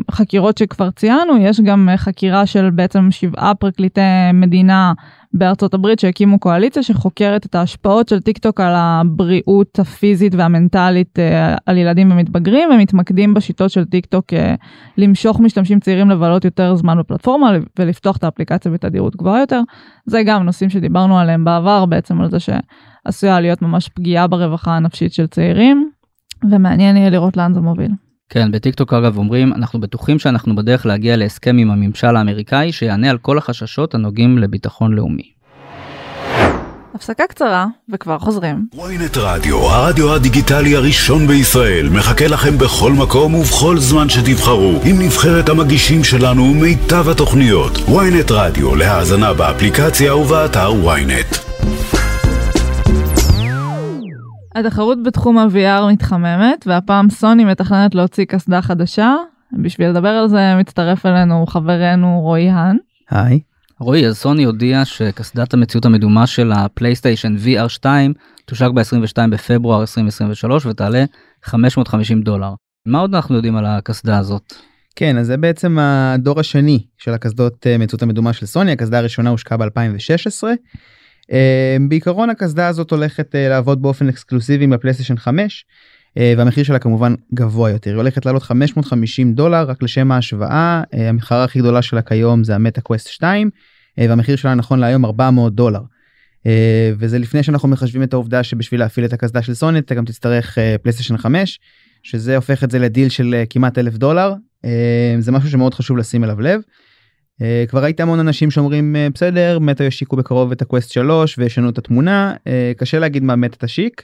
מהחקירות 0.09 0.59
שכבר 0.59 0.91
ציינו 0.91 1.37
יש 1.41 1.61
גם 1.61 1.89
חקירה 1.97 2.47
של 2.47 2.71
בעצם 2.71 3.11
שבעה 3.11 3.55
פרקליטי 3.55 4.01
מדינה 4.35 4.93
בארצות 5.33 5.75
הברית 5.75 5.99
שהקימו 5.99 6.39
קואליציה 6.39 6.83
שחוקרת 6.83 7.47
את 7.47 7.55
ההשפעות 7.55 8.09
של 8.09 8.21
טיק 8.21 8.39
טוק 8.39 8.61
על 8.61 8.73
הבריאות 8.77 9.79
הפיזית 9.79 10.35
והמנטלית 10.35 11.19
על 11.67 11.77
ילדים 11.77 12.11
ומתבגרים 12.11 12.69
ומתמקדים 12.71 13.35
בשיטות 13.35 13.71
של 13.71 13.85
טיק 13.85 14.07
טוק 14.07 14.25
למשוך 14.99 15.41
משתמשים 15.41 15.81
צעירים 15.81 16.11
לבלות 16.11 16.45
יותר 16.45 16.75
זמן 16.75 16.99
בפלטפורמה 16.99 17.53
ולפתוח 17.79 18.17
את 18.17 18.25
האפליקציה 18.25 18.71
בתדירות 18.73 19.17
גבוהה 19.17 19.41
יותר. 19.41 19.61
זה 20.07 20.23
גם 20.23 20.43
נושאים 20.43 20.71
שדיברנו 20.71 21.19
עליהם 21.19 21.45
בעבר 21.45 21.87
בעצם 21.87 22.21
על 22.21 22.31
זה 22.31 22.39
שעשויה 22.41 23.41
להיות 23.41 23.63
ממש 23.63 23.89
פגיעה 23.89 24.27
ברווחה 24.27 24.77
הנפשית 24.77 25.13
של 25.13 25.27
צעירים 25.27 25.91
ומעניין 26.51 26.97
יהיה 26.97 27.11
לראות 27.11 27.37
לאן 27.37 27.55
זה 27.55 27.61
מוביל. 27.61 27.91
כן 28.29 28.53
בטיק 28.53 28.75
טוק 28.75 28.93
אגב 28.93 29.17
אומרים 29.19 29.53
אנחנו 29.53 29.81
בטוחים 29.81 30.19
שאנחנו 30.19 30.57
בדרך 30.57 30.87
להגיע 30.87 31.17
להסכם 31.17 31.57
עם 31.59 31.71
הממשל 31.71 32.17
האמריקאי 32.17 32.73
שיענה 32.73 33.11
על 33.11 33.19
כל 33.19 33.39
החששות 33.39 33.95
הנוגעים 33.95 34.39
לביטחון 34.39 34.93
לאומי. 34.93 35.37
הפסקה 36.97 37.25
קצרה 37.29 37.67
וכבר 37.93 38.19
חוזרים. 38.19 38.67
ynet 38.75 39.19
רדיו 39.19 39.57
הרדיו 39.57 40.15
הדיגיטלי 40.15 40.77
הראשון 40.77 41.27
בישראל 41.27 41.89
מחכה 41.89 42.27
לכם 42.27 42.59
בכל 42.59 42.93
מקום 42.93 43.35
ובכל 43.35 43.79
זמן 43.79 44.09
שתבחרו 44.09 44.81
עם 44.85 45.03
נבחרת 45.03 45.49
המגישים 45.49 46.05
שלנו 46.05 46.43
ומיטב 46.43 47.09
התוכניות 47.09 47.77
ynet 47.77 48.33
רדיו 48.33 48.77
להאזנה 48.77 49.35
באפליקציה 49.35 50.17
ובאתר 50.17 50.71
ynet. 50.71 51.46
התחרות 54.57 55.03
בתחום 55.03 55.39
ה-VR 55.39 55.93
מתחממת 55.93 56.67
והפעם 56.67 57.11
סוני 57.11 57.45
מתכננת 57.45 57.95
להוציא 57.95 58.25
קסדה 58.25 58.63
חדשה. 58.63 59.15
בשביל 59.63 59.89
לדבר 59.89 60.09
על 60.09 60.29
זה 60.29 60.55
מצטרף 60.59 61.07
אלינו 61.07 61.47
חברנו 61.47 62.21
רועי 62.21 62.51
האן. 62.51 62.77
היי. 63.11 63.41
רועי 63.81 64.07
אז 64.07 64.17
סוני 64.17 64.45
הודיע 64.45 64.85
שקסדת 64.85 65.55
המציאות 65.55 65.85
המדומה 65.85 66.27
של 66.27 66.53
הפלייסטיישן 66.53 67.37
VR 67.45 67.69
2 67.69 68.13
תושק 68.45 68.69
ב-22 68.75 69.31
בפברואר 69.31 69.81
2023 69.81 70.67
ותעלה 70.67 71.05
550 71.45 72.23
דולר. 72.23 72.55
מה 72.87 72.99
עוד 72.99 73.15
אנחנו 73.15 73.37
יודעים 73.37 73.57
על 73.57 73.67
הקסדה 73.67 74.19
הזאת? 74.19 74.55
כן 74.97 75.19
אז 75.19 75.27
זה 75.27 75.37
בעצם 75.37 75.79
הדור 75.79 76.41
השני 76.41 76.87
של 76.99 77.15
הקסדות 77.15 77.67
מציאות 77.79 78.03
המדומה 78.03 78.33
של 78.33 78.47
סוני 78.47 78.73
הקסדה 78.73 78.99
הראשונה 78.99 79.31
הושקה 79.31 79.57
ב-2016. 79.57 80.45
בעיקרון 81.89 82.31
הקסדה 82.31 82.69
הזאת 82.69 82.91
הולכת 82.91 83.35
לעבוד 83.35 83.83
באופן 83.83 84.09
אקסקלוסיבי 84.09 84.65
עם 84.65 84.73
הפלייסטיישן 84.73 85.17
5 85.17 85.65
והמחיר 86.17 86.65
שלה 86.65 86.79
כמובן 86.79 87.15
גבוה 87.35 87.71
יותר 87.71 87.91
היא 87.91 87.97
הולכת 87.97 88.27
לעלות 88.27 88.43
550 88.43 89.35
דולר 89.35 89.65
רק 89.69 89.83
לשם 89.83 90.13
ההשוואה 90.13 90.83
המתחרה 90.93 91.45
הכי 91.45 91.59
גדולה 91.59 91.83
שלה 91.83 92.03
כיום 92.03 92.45
זה 92.45 92.55
המטה 92.55 92.81
קווסט 92.81 93.09
2 93.09 93.51
והמחיר 93.99 94.37
שלה 94.37 94.55
נכון 94.55 94.79
להיום 94.79 95.05
400 95.05 95.55
דולר. 95.55 95.81
וזה 96.99 97.19
לפני 97.19 97.43
שאנחנו 97.43 97.69
מחשבים 97.69 98.03
את 98.03 98.13
העובדה 98.13 98.43
שבשביל 98.43 98.81
להפעיל 98.81 99.07
את 99.07 99.13
הקסדה 99.13 99.43
של 99.43 99.55
סוני 99.55 99.79
אתה 99.79 99.95
גם 99.95 100.05
תצטרך 100.05 100.59
פלייסטיישן 100.83 101.17
5 101.17 101.61
שזה 102.03 102.37
הופך 102.37 102.65
את 102.65 102.71
זה 102.71 102.79
לדיל 102.79 103.09
של 103.09 103.43
כמעט 103.51 103.79
אלף 103.79 103.95
דולר 103.95 104.35
זה 105.19 105.33
משהו 105.33 105.51
שמאוד 105.51 105.75
חשוב 105.75 105.97
לשים 105.97 106.25
אליו 106.25 106.41
לב. 106.41 106.61
Uh, 107.41 107.69
כבר 107.69 107.83
ראיתי 107.83 108.01
המון 108.01 108.21
אנשים 108.21 108.51
שאומרים 108.51 108.97
uh, 108.97 109.15
בסדר 109.15 109.59
מטה 109.59 109.85
ישיקו 109.85 110.17
בקרוב 110.17 110.53
את 110.53 110.63
הקווסט 110.63 110.91
3 110.91 111.39
וישנו 111.39 111.69
את 111.69 111.79
התמונה 111.79 112.35
uh, 112.39 112.79
קשה 112.79 112.99
להגיד 112.99 113.23
מה 113.23 113.37
מטה 113.37 113.67
תשיק. 113.67 114.03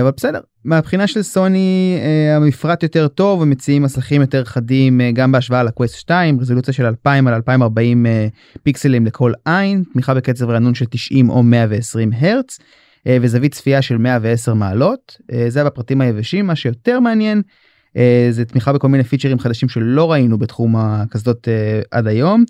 אבל 0.00 0.10
בסדר 0.16 0.40
מהבחינה 0.64 1.06
של 1.06 1.22
סוני 1.22 1.98
המפרט 2.36 2.82
יותר 2.82 3.08
טוב 3.08 3.40
ומציעים 3.40 3.82
מסכים 3.82 4.20
יותר 4.20 4.44
חדים 4.44 5.00
גם 5.14 5.32
בהשוואה 5.32 5.62
לקווסט 5.62 5.94
2 5.94 6.40
רזולוציה 6.40 6.74
של 6.74 6.86
2000 6.86 7.28
על 7.28 7.34
2040 7.34 8.06
uh, 8.06 8.58
פיקסלים 8.62 9.06
לכל 9.06 9.32
עין 9.44 9.82
תמיכה 9.92 10.14
בקצב 10.14 10.50
רענון 10.50 10.74
של 10.74 10.84
90 10.84 11.30
או 11.30 11.42
120 11.42 12.10
הרץ 12.18 12.58
וזווית 13.08 13.54
צפייה 13.54 13.82
של 13.82 13.98
110 13.98 14.54
מעלות 14.54 15.16
זה 15.48 15.64
בפרטים 15.64 16.00
היבשים 16.00 16.46
מה 16.46 16.56
שיותר 16.56 17.00
מעניין. 17.00 17.42
זה 18.30 18.44
תמיכה 18.44 18.72
בכל 18.72 18.88
מיני 18.88 19.04
פיצ'רים 19.04 19.38
חדשים 19.38 19.68
שלא 19.68 20.12
ראינו 20.12 20.38
בתחום 20.38 20.76
הקסדות 20.76 21.48
עד 21.90 22.06
היום. 22.06 22.44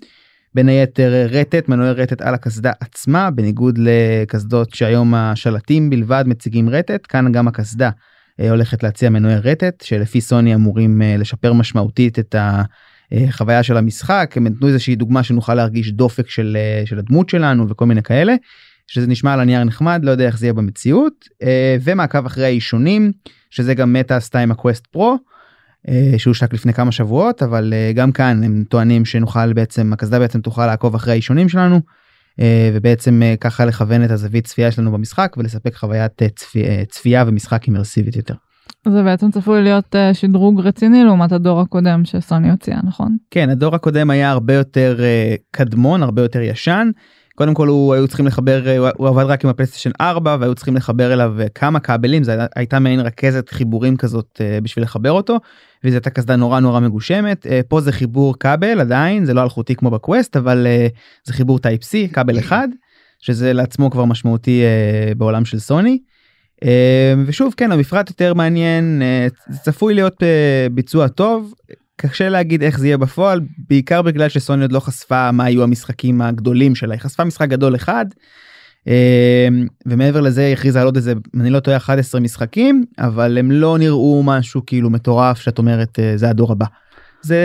בין 0.55 0.69
היתר 0.69 1.27
רטט 1.29 1.69
מנועי 1.69 1.91
רטט 1.91 2.21
על 2.21 2.33
הקסדה 2.33 2.71
עצמה 2.79 3.31
בניגוד 3.31 3.79
לקסדות 3.81 4.73
שהיום 4.73 5.13
השלטים 5.13 5.89
בלבד 5.89 6.23
מציגים 6.27 6.69
רטט 6.69 7.05
כאן 7.09 7.31
גם 7.31 7.47
הקסדה 7.47 7.89
הולכת 8.49 8.83
להציע 8.83 9.09
מנועי 9.09 9.35
רטט 9.35 9.81
שלפי 9.81 10.21
סוני 10.21 10.55
אמורים 10.55 11.01
לשפר 11.17 11.53
משמעותית 11.53 12.19
את 12.19 12.35
החוויה 13.11 13.63
של 13.63 13.77
המשחק 13.77 14.33
הם 14.35 14.47
נתנו 14.47 14.67
איזושהי 14.67 14.95
דוגמה 14.95 15.23
שנוכל 15.23 15.53
להרגיש 15.53 15.91
דופק 15.91 16.29
של, 16.29 16.57
של 16.85 16.99
הדמות 16.99 17.29
שלנו 17.29 17.69
וכל 17.69 17.85
מיני 17.85 18.03
כאלה 18.03 18.35
שזה 18.87 19.07
נשמע 19.07 19.33
על 19.33 19.39
הנייר 19.39 19.63
נחמד 19.63 20.01
לא 20.03 20.11
יודע 20.11 20.25
איך 20.25 20.37
זה 20.37 20.45
יהיה 20.45 20.53
במציאות 20.53 21.25
ומעקב 21.83 22.25
אחרי 22.25 22.45
האישונים 22.45 23.11
שזה 23.49 23.73
גם 23.73 23.93
מטה 23.93 24.15
עשתה 24.15 24.39
עם 24.39 24.51
הקווסט 24.51 24.87
פרו. 24.87 25.17
שהושק 26.17 26.53
לפני 26.53 26.73
כמה 26.73 26.91
שבועות 26.91 27.43
אבל 27.43 27.73
גם 27.95 28.11
כאן 28.11 28.43
הם 28.43 28.63
טוענים 28.69 29.05
שנוכל 29.05 29.53
בעצם 29.53 29.93
הקסדה 29.93 30.19
בעצם 30.19 30.41
תוכל 30.41 30.65
לעקוב 30.65 30.95
אחרי 30.95 31.13
האישונים 31.13 31.49
שלנו 31.49 31.79
ובעצם 32.73 33.21
ככה 33.41 33.65
לכוון 33.65 34.03
את 34.03 34.11
הזווית 34.11 34.47
צפייה 34.47 34.71
שלנו 34.71 34.91
במשחק 34.91 35.35
ולספק 35.37 35.75
חוויית 35.75 36.21
צפי, 36.35 36.63
צפייה 36.89 37.23
ומשחק 37.27 37.67
אימרסיבית 37.67 38.15
יותר. 38.15 38.33
זה 38.87 39.03
בעצם 39.03 39.31
צפוי 39.31 39.63
להיות 39.63 39.95
שדרוג 40.13 40.61
רציני 40.61 41.03
לעומת 41.03 41.31
הדור 41.31 41.61
הקודם 41.61 42.05
שסוני 42.05 42.51
הוציאה 42.51 42.79
נכון? 42.83 43.17
כן 43.31 43.49
הדור 43.49 43.75
הקודם 43.75 44.09
היה 44.09 44.31
הרבה 44.31 44.53
יותר 44.53 44.99
קדמון 45.51 46.03
הרבה 46.03 46.21
יותר 46.21 46.41
ישן. 46.41 46.89
קודם 47.35 47.53
כל 47.53 47.67
הוא 47.67 47.93
היו 47.93 48.07
צריכים 48.07 48.27
לחבר 48.27 48.63
הוא 48.97 49.07
עבד 49.07 49.23
רק 49.23 49.43
עם 49.43 49.49
הפלייסטיישן 49.49 49.91
4 50.01 50.37
והיו 50.39 50.55
צריכים 50.55 50.75
לחבר 50.75 51.13
אליו 51.13 51.35
כמה 51.55 51.79
כבלים 51.79 52.23
זה 52.23 52.37
הייתה 52.55 52.79
מעין 52.79 52.99
רכזת 52.99 53.49
חיבורים 53.49 53.97
כזאת 53.97 54.41
בשביל 54.63 54.85
לחבר 54.85 55.11
אותו 55.11 55.37
וזו 55.83 55.95
הייתה 55.95 56.09
קסדה 56.09 56.35
נורא 56.35 56.59
נורא 56.59 56.79
מגושמת 56.79 57.47
פה 57.67 57.81
זה 57.81 57.91
חיבור 57.91 58.35
כבל 58.39 58.79
עדיין 58.79 59.25
זה 59.25 59.33
לא 59.33 59.43
אלחוטי 59.43 59.75
כמו 59.75 59.91
בקווסט 59.91 60.37
אבל 60.37 60.67
זה 61.23 61.33
חיבור 61.33 61.59
Type 61.59 61.81
C 61.81 62.13
כבל 62.13 62.39
אחד 62.39 62.67
שזה 63.19 63.53
לעצמו 63.53 63.91
כבר 63.91 64.05
משמעותי 64.05 64.63
בעולם 65.17 65.45
של 65.45 65.59
סוני. 65.59 65.99
ושוב 67.25 67.53
כן 67.57 67.71
המפרט 67.71 68.09
יותר 68.09 68.33
מעניין 68.33 69.01
צפוי 69.63 69.93
להיות 69.93 70.23
ביצוע 70.71 71.07
טוב 71.07 71.53
קשה 72.07 72.29
להגיד 72.29 72.63
איך 72.63 72.79
זה 72.79 72.87
יהיה 72.87 72.97
בפועל 72.97 73.41
בעיקר 73.69 74.01
בגלל 74.01 74.29
שסוני 74.29 74.61
עוד 74.61 74.71
לא 74.71 74.79
חשפה 74.79 75.31
מה 75.31 75.43
היו 75.43 75.63
המשחקים 75.63 76.21
הגדולים 76.21 76.75
שלה 76.75 76.93
היא 76.93 77.01
חשפה 77.01 77.23
משחק 77.23 77.49
גדול 77.49 77.75
אחד. 77.75 78.05
ומעבר 79.85 80.21
לזה 80.21 80.49
הכריזה 80.53 80.81
על 80.81 80.85
עוד 80.85 80.95
איזה 80.95 81.13
אני 81.39 81.49
לא 81.49 81.59
טועה 81.59 81.77
11 81.77 82.21
משחקים 82.21 82.85
אבל 82.99 83.37
הם 83.37 83.51
לא 83.51 83.77
נראו 83.77 84.23
משהו 84.25 84.65
כאילו 84.65 84.89
מטורף 84.89 85.39
שאת 85.39 85.57
אומרת 85.57 85.99
זה 86.15 86.29
הדור 86.29 86.51
הבא. 86.51 86.65
זה 87.21 87.39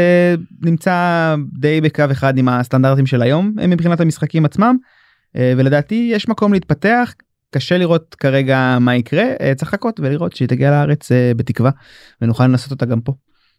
נמצא 0.63 1.35
די 1.59 1.81
בקו 1.81 2.05
אחד 2.13 2.39
עם 2.39 2.49
הסטנדרטים 2.49 3.07
של 3.07 3.23
היום 3.23 3.53
מבחינת 3.69 4.01
המשחקים 4.01 4.45
עצמם 4.45 4.77
ולדעתי 5.35 6.11
יש 6.13 6.29
מקום 6.29 6.53
להתפתח 6.53 7.15
קשה 7.55 7.79
לראות 7.79 8.15
כרגע 8.15 8.79
מה 8.81 8.97
יקרה 8.97 9.25
צריך 9.57 9.75
לחכות 9.75 10.01
ולראות 10.01 10.37
שהיא 10.37 10.49
תגיע 10.49 10.71
לארץ 10.71 11.09
בתקווה 11.37 11.71
ונוכל 12.23 12.47
לנסות 12.47 12.71
אותה 12.71 12.87
גם 12.87 13.01
פה. 13.01 13.13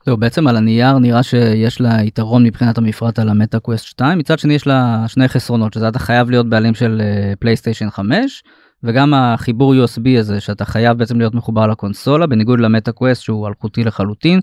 זהו, 0.06 0.18
בעצם 0.18 0.48
על 0.48 0.58
הנייר 0.58 0.98
נראה 0.98 1.24
שיש 1.24 1.82
לה 1.82 2.04
יתרון 2.04 2.44
מבחינת 2.44 2.78
המפרט 2.78 3.20
על 3.20 3.30
המטה 3.30 3.60
קווסט 3.60 3.86
2 3.86 4.18
מצד 4.18 4.40
שני 4.40 4.54
יש 4.54 4.68
לה 4.68 5.06
שני 5.08 5.28
חסרונות 5.28 5.74
שזה 5.74 5.88
אתה 5.88 6.00
חייב 6.00 6.30
להיות 6.30 6.50
בעלים 6.50 6.74
של 6.74 7.02
פלייסטיישן 7.40 7.90
5 7.90 8.44
וגם 8.84 9.14
החיבור 9.14 9.74
USB 9.74 10.20
הזה 10.20 10.40
שאתה 10.40 10.66
חייב 10.66 10.98
בעצם 10.98 11.18
להיות 11.18 11.36
מחובר 11.36 11.68
לקונסולה 11.68 12.28
בניגוד 12.28 12.60
למטה 12.60 12.92
קווסט 12.92 13.22
שהוא 13.22 13.48
אלחוטי 13.48 13.84
לחלוטין. 13.84 14.40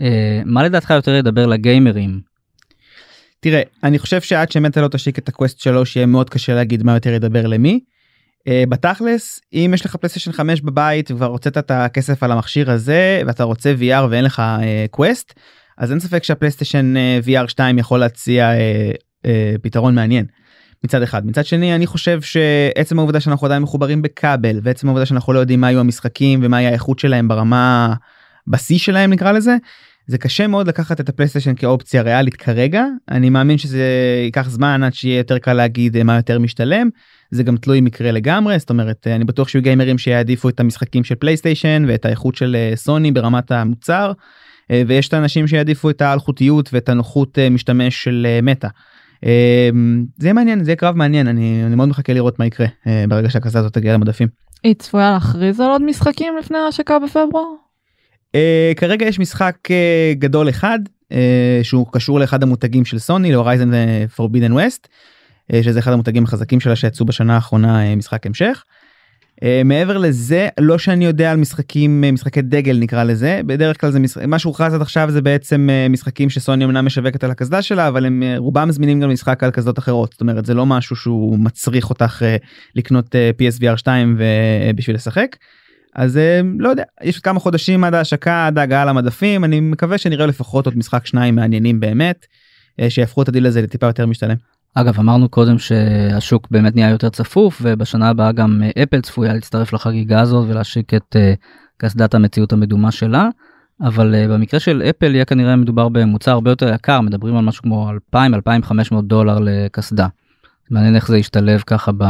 אה, 0.00 0.42
מה 0.44 0.62
לדעתך 0.62 0.90
יותר 0.90 1.14
ידבר 1.14 1.46
לגיימרים? 1.46 2.20
תראה 3.40 3.62
אני 3.82 3.98
חושב 3.98 4.20
שעד 4.20 4.52
שמטה 4.52 4.80
לא 4.80 4.88
תשיק 4.88 5.18
את 5.18 5.28
הקווסט 5.28 5.60
3 5.60 5.96
יהיה 5.96 6.06
מאוד 6.06 6.30
קשה 6.30 6.54
להגיד 6.54 6.82
מה 6.82 6.94
יותר 6.94 7.10
ידבר 7.10 7.46
למי. 7.46 7.80
Uh, 8.48 8.68
בתכלס 8.68 9.40
אם 9.52 9.70
יש 9.74 9.86
לך 9.86 9.96
פלייסטיישן 9.96 10.32
5 10.32 10.60
בבית 10.60 11.10
וכבר 11.10 11.26
הוצאת 11.26 11.58
את 11.58 11.70
הכסף 11.70 12.22
על 12.22 12.32
המכשיר 12.32 12.70
הזה 12.70 13.22
ואתה 13.26 13.44
רוצה 13.44 13.74
VR 13.80 14.04
ואין 14.10 14.24
לך 14.24 14.42
קווסט 14.90 15.30
uh, 15.30 15.40
אז 15.78 15.90
אין 15.90 16.00
ספק 16.00 16.24
שהפלייסטיישן 16.24 16.94
uh, 16.96 17.26
VR 17.26 17.48
2 17.48 17.78
יכול 17.78 18.00
להציע 18.00 18.50
uh, 18.52 19.26
uh, 19.26 19.28
פתרון 19.62 19.94
מעניין. 19.94 20.26
מצד 20.84 21.02
אחד 21.02 21.26
מצד 21.26 21.44
שני 21.44 21.74
אני 21.74 21.86
חושב 21.86 22.20
שעצם 22.22 22.98
העובדה 22.98 23.20
שאנחנו 23.20 23.46
עדיין 23.46 23.62
מחוברים 23.62 24.02
בכבל 24.02 24.60
ועצם 24.62 24.88
העובדה 24.88 25.06
שאנחנו 25.06 25.32
לא 25.32 25.38
יודעים 25.38 25.60
מה 25.60 25.66
היו 25.66 25.80
המשחקים 25.80 26.40
ומה 26.42 26.56
היה 26.56 26.68
האיכות 26.68 26.98
שלהם 26.98 27.28
ברמה 27.28 27.94
בשיא 28.46 28.78
שלהם 28.78 29.10
נקרא 29.10 29.32
לזה. 29.32 29.56
זה 30.06 30.18
קשה 30.18 30.46
מאוד 30.46 30.68
לקחת 30.68 31.00
את 31.00 31.08
הפלייסטיישן 31.08 31.54
כאופציה 31.54 32.02
ריאלית 32.02 32.36
כרגע 32.36 32.84
אני 33.10 33.30
מאמין 33.30 33.58
שזה 33.58 33.84
ייקח 34.24 34.48
זמן 34.48 34.82
עד 34.82 34.94
שיהיה 34.94 35.18
יותר 35.18 35.38
קל 35.38 35.52
להגיד 35.52 36.02
מה 36.02 36.16
יותר 36.16 36.38
משתלם 36.38 36.88
זה 37.30 37.42
גם 37.42 37.56
תלוי 37.56 37.80
מקרה 37.80 38.12
לגמרי 38.12 38.58
זאת 38.58 38.70
אומרת 38.70 39.06
אני 39.06 39.24
בטוח 39.24 39.48
שיהיו 39.48 39.62
גיימרים 39.62 39.98
שיעדיפו 39.98 40.48
את 40.48 40.60
המשחקים 40.60 41.04
של 41.04 41.14
פלייסטיישן 41.14 41.84
ואת 41.88 42.04
האיכות 42.04 42.34
של 42.34 42.56
סוני 42.74 43.12
ברמת 43.12 43.52
המוצר 43.52 44.12
ויש 44.86 45.08
את 45.08 45.14
האנשים 45.14 45.46
שיעדיפו 45.46 45.90
את 45.90 46.02
האלחוטיות 46.02 46.70
ואת 46.72 46.88
הנוחות 46.88 47.38
משתמש 47.50 48.04
של 48.04 48.26
מטא. 48.42 48.68
זה 50.18 50.32
מעניין 50.32 50.64
זה 50.64 50.76
קרב 50.76 50.96
מעניין 50.96 51.28
אני, 51.28 51.62
אני 51.66 51.74
מאוד 51.74 51.88
מחכה 51.88 52.12
לראות 52.12 52.38
מה 52.38 52.46
יקרה 52.46 52.66
ברגע 53.08 53.30
שהכזה 53.30 53.58
הזאת 53.58 53.72
תגיע 53.72 53.94
למדפים. 53.94 54.28
היא 54.64 54.74
צפויה 54.74 55.10
להכריז 55.10 55.60
על 55.60 55.70
עוד 55.70 55.82
משחקים 55.82 56.34
לפני 56.38 56.58
ההשקה 56.58 56.98
בפברואר? 56.98 57.63
Uh, 58.34 58.74
כרגע 58.76 59.06
יש 59.06 59.18
משחק 59.18 59.56
uh, 59.66 60.18
גדול 60.18 60.48
אחד 60.48 60.78
uh, 61.12 61.14
שהוא 61.62 61.86
קשור 61.92 62.20
לאחד 62.20 62.42
המותגים 62.42 62.84
של 62.84 62.98
סוני 62.98 63.32
להורייזן 63.32 63.70
פורבידן 64.06 64.52
ווסט 64.52 64.88
שזה 65.62 65.78
אחד 65.78 65.92
המותגים 65.92 66.24
החזקים 66.24 66.60
שלה 66.60 66.76
שיצאו 66.76 67.06
בשנה 67.06 67.34
האחרונה 67.34 67.92
uh, 67.92 67.96
משחק 67.96 68.26
המשך. 68.26 68.64
Uh, 69.40 69.44
מעבר 69.64 69.98
לזה 69.98 70.48
לא 70.60 70.78
שאני 70.78 71.04
יודע 71.04 71.30
על 71.30 71.36
משחקים 71.36 72.04
uh, 72.08 72.12
משחקי 72.12 72.42
דגל 72.42 72.78
נקרא 72.78 73.04
לזה 73.04 73.40
בדרך 73.46 73.80
כלל 73.80 73.90
זה 73.90 74.00
משחק 74.00 74.24
מה 74.24 74.38
שהוכרז 74.38 74.74
עד 74.74 74.80
עכשיו 74.80 75.10
זה 75.10 75.22
בעצם 75.22 75.68
uh, 75.70 75.92
משחקים 75.92 76.30
שסוני 76.30 76.64
אמנם 76.64 76.84
משווקת 76.84 77.24
על 77.24 77.30
הקסדה 77.30 77.62
שלה 77.62 77.88
אבל 77.88 78.06
הם 78.06 78.22
uh, 78.22 78.38
רובם 78.38 78.68
מזמינים 78.68 79.00
גם 79.00 79.10
משחק 79.10 79.44
על 79.44 79.50
קסדות 79.50 79.78
אחרות 79.78 80.12
זאת 80.12 80.20
אומרת 80.20 80.46
זה 80.46 80.54
לא 80.54 80.66
משהו 80.66 80.96
שהוא 80.96 81.38
מצריך 81.38 81.90
אותך 81.90 82.22
uh, 82.22 82.44
לקנות 82.74 83.06
uh, 83.14 83.42
PSVR 83.42 83.76
2 83.76 84.18
בשביל 84.76 84.96
לשחק. 84.96 85.36
אז 85.94 86.20
לא 86.58 86.68
יודע 86.68 86.82
יש 87.02 87.20
כמה 87.20 87.40
חודשים 87.40 87.84
עד 87.84 87.94
ההשקה 87.94 88.46
עד 88.46 88.58
ההגעה 88.58 88.84
למדפים 88.84 89.44
אני 89.44 89.60
מקווה 89.60 89.98
שנראה 89.98 90.26
לפחות 90.26 90.66
עוד 90.66 90.78
משחק 90.78 91.06
שניים 91.06 91.34
מעניינים 91.34 91.80
באמת 91.80 92.26
שיהפכו 92.88 93.22
את 93.22 93.28
הדיל 93.28 93.46
הזה 93.46 93.62
לטיפה 93.62 93.86
יותר 93.86 94.06
משתלם. 94.06 94.36
אגב 94.74 94.98
אמרנו 94.98 95.28
קודם 95.28 95.58
שהשוק 95.58 96.48
באמת 96.50 96.74
נהיה 96.74 96.90
יותר 96.90 97.08
צפוף 97.08 97.60
ובשנה 97.64 98.08
הבאה 98.08 98.32
גם 98.32 98.62
אפל 98.82 99.00
צפויה 99.00 99.32
להצטרף 99.32 99.72
לחגיגה 99.72 100.20
הזאת 100.20 100.46
ולהשיק 100.48 100.94
את 100.94 101.16
קסדת 101.76 102.14
המציאות 102.14 102.52
המדומה 102.52 102.90
שלה. 102.90 103.28
אבל 103.80 104.14
במקרה 104.28 104.60
של 104.60 104.82
אפל 104.90 105.14
יהיה 105.14 105.24
כנראה 105.24 105.56
מדובר 105.56 105.88
במוצר 105.88 106.30
הרבה 106.30 106.50
יותר 106.50 106.74
יקר 106.74 107.00
מדברים 107.00 107.36
על 107.36 107.44
משהו 107.44 107.62
כמו 107.62 107.90
2,000-2,500 108.16 108.18
דולר 109.02 109.38
לקסדה. 109.40 110.06
מעניין 110.70 110.96
איך 110.96 111.08
זה 111.08 111.18
ישתלב 111.18 111.62
ככה 111.66 111.92
ב... 111.98 112.04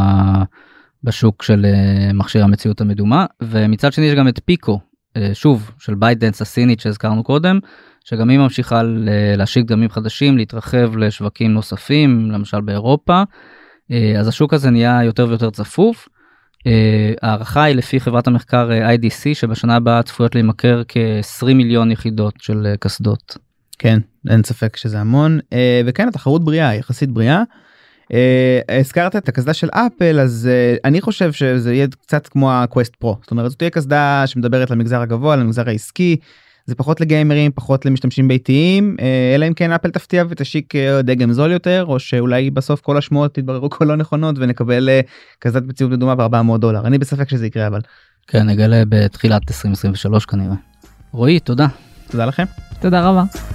בשוק 1.05 1.43
של 1.43 1.67
אה, 1.67 2.13
מכשיר 2.13 2.45
המציאות 2.45 2.81
המדומה 2.81 3.27
ומצד 3.43 3.93
שני 3.93 4.07
יש 4.07 4.15
גם 4.15 4.29
את 4.29 4.41
פיקו 4.45 4.81
אה, 5.17 5.31
שוב 5.35 5.71
של 5.79 5.95
ByteDance 5.95 6.43
הסינית 6.43 6.81
שהזכרנו 6.81 7.25
קודם 7.25 7.59
שגם 8.05 8.29
היא 8.29 8.39
ממשיכה 8.39 8.83
להשיק 9.37 9.67
דגמים 9.67 9.91
חדשים 9.91 10.37
להתרחב 10.37 10.97
לשווקים 10.97 11.55
נוספים 11.55 12.31
למשל 12.31 12.61
באירופה 12.61 13.23
אה, 13.91 14.15
אז 14.19 14.29
השוק 14.29 14.55
הזה 14.55 14.71
נהיה 14.71 15.05
יותר 15.05 15.27
ויותר 15.29 15.51
צפוף. 15.51 16.09
הערכה 17.23 17.63
היא 17.63 17.77
לפי 17.77 18.01
חברת 18.01 18.27
המחקר 18.27 18.69
IDC 18.71 19.35
שבשנה 19.35 19.77
הבאה 19.77 20.03
צפויות 20.03 20.35
להימכר 20.35 20.83
כ-20 20.89 21.55
מיליון 21.55 21.91
יחידות 21.91 22.35
של 22.39 22.75
קסדות. 22.81 23.37
כן 23.79 23.99
אין 24.31 24.43
ספק 24.43 24.77
שזה 24.77 25.01
המון 25.01 25.39
וכן 25.87 26.09
התחרות 26.09 26.45
בריאה 26.45 26.75
יחסית 26.75 27.11
בריאה. 27.11 27.43
Uh, 28.13 28.17
הזכרת 28.69 29.17
את 29.17 29.29
הקסדה 29.29 29.55
של 29.55 29.69
אפל 29.73 30.21
אז 30.21 30.49
uh, 30.51 30.81
אני 30.85 31.01
חושב 31.01 31.33
שזה 31.33 31.75
יהיה 31.75 31.87
קצת 32.03 32.27
כמו 32.27 32.53
הקווסט 32.53 32.97
פרו 32.97 33.17
זאת 33.23 33.31
אומרת 33.31 33.51
זאת 33.51 33.59
תהיה 33.59 33.71
קסדה 33.71 34.23
שמדברת 34.27 34.71
למגזר 34.71 35.01
הגבוה 35.01 35.37
למגזר 35.37 35.69
העסקי 35.69 36.17
זה 36.67 36.75
פחות 36.75 37.01
לגיימרים 37.01 37.53
פחות 37.55 37.87
למשתמשים 37.87 38.29
ביתיים 38.29 38.97
uh, 38.99 39.03
אלא 39.35 39.49
אם 39.49 39.55
כן 39.55 39.73
אפל 39.73 39.91
תפתיע 39.91 40.25
ותשיק 40.29 40.75
uh, 40.75 41.03
דגם 41.03 41.33
זול 41.33 41.53
יותר 41.53 41.85
או 41.89 41.99
שאולי 41.99 42.51
בסוף 42.51 42.81
כל 42.81 42.97
השמועות 42.97 43.39
יתבררו 43.39 43.71
כל 43.71 43.85
לא 43.85 43.97
נכונות 43.97 44.37
ונקבל 44.39 44.89
uh, 44.89 45.11
קסדת 45.39 45.63
מציאות 45.67 45.93
מדומה 45.93 46.15
ב-400 46.15 46.59
דולר 46.59 46.87
אני 46.87 46.99
בספק 46.99 47.29
שזה 47.29 47.47
יקרה 47.47 47.67
אבל. 47.67 47.81
כן 48.29 48.47
נגלה 48.47 48.83
בתחילת 48.89 49.43
2023 49.49 50.27
כנראה. 50.27 50.55
רועי 51.13 51.41
תודה. 51.41 51.67
תודה 52.11 52.27
לכם. 52.27 52.45
תודה 52.81 53.09
רבה. 53.09 53.54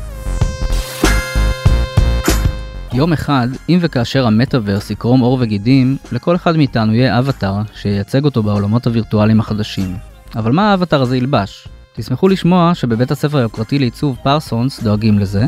יום 2.94 3.14
אחד, 3.14 3.48
אם 3.70 3.80
וכאשר 3.82 4.28
המטאוורס 4.28 4.92
יקרום 4.92 5.22
עור 5.22 5.38
וגידים, 5.42 5.98
לכל 6.12 6.36
אחד 6.36 6.58
מאיתנו 6.58 6.94
יהיה 6.94 7.20
אבטאר 7.20 7.62
שייצג 7.76 8.26
אותו 8.26 8.44
בעולמות 8.44 8.88
הווירטואליים 8.88 9.40
החדשים. 9.40 9.98
אבל 10.36 10.52
מה 10.52 10.72
האבטאר 10.72 11.02
הזה 11.02 11.18
ילבש? 11.18 11.68
תשמחו 11.96 12.28
לשמוע 12.28 12.76
שבבית 12.76 13.12
הספר 13.12 13.38
היוקרתי 13.38 13.80
לעיצוב 13.80 14.18
פרסונס 14.24 14.84
דואגים 14.84 15.20
לזה, 15.20 15.46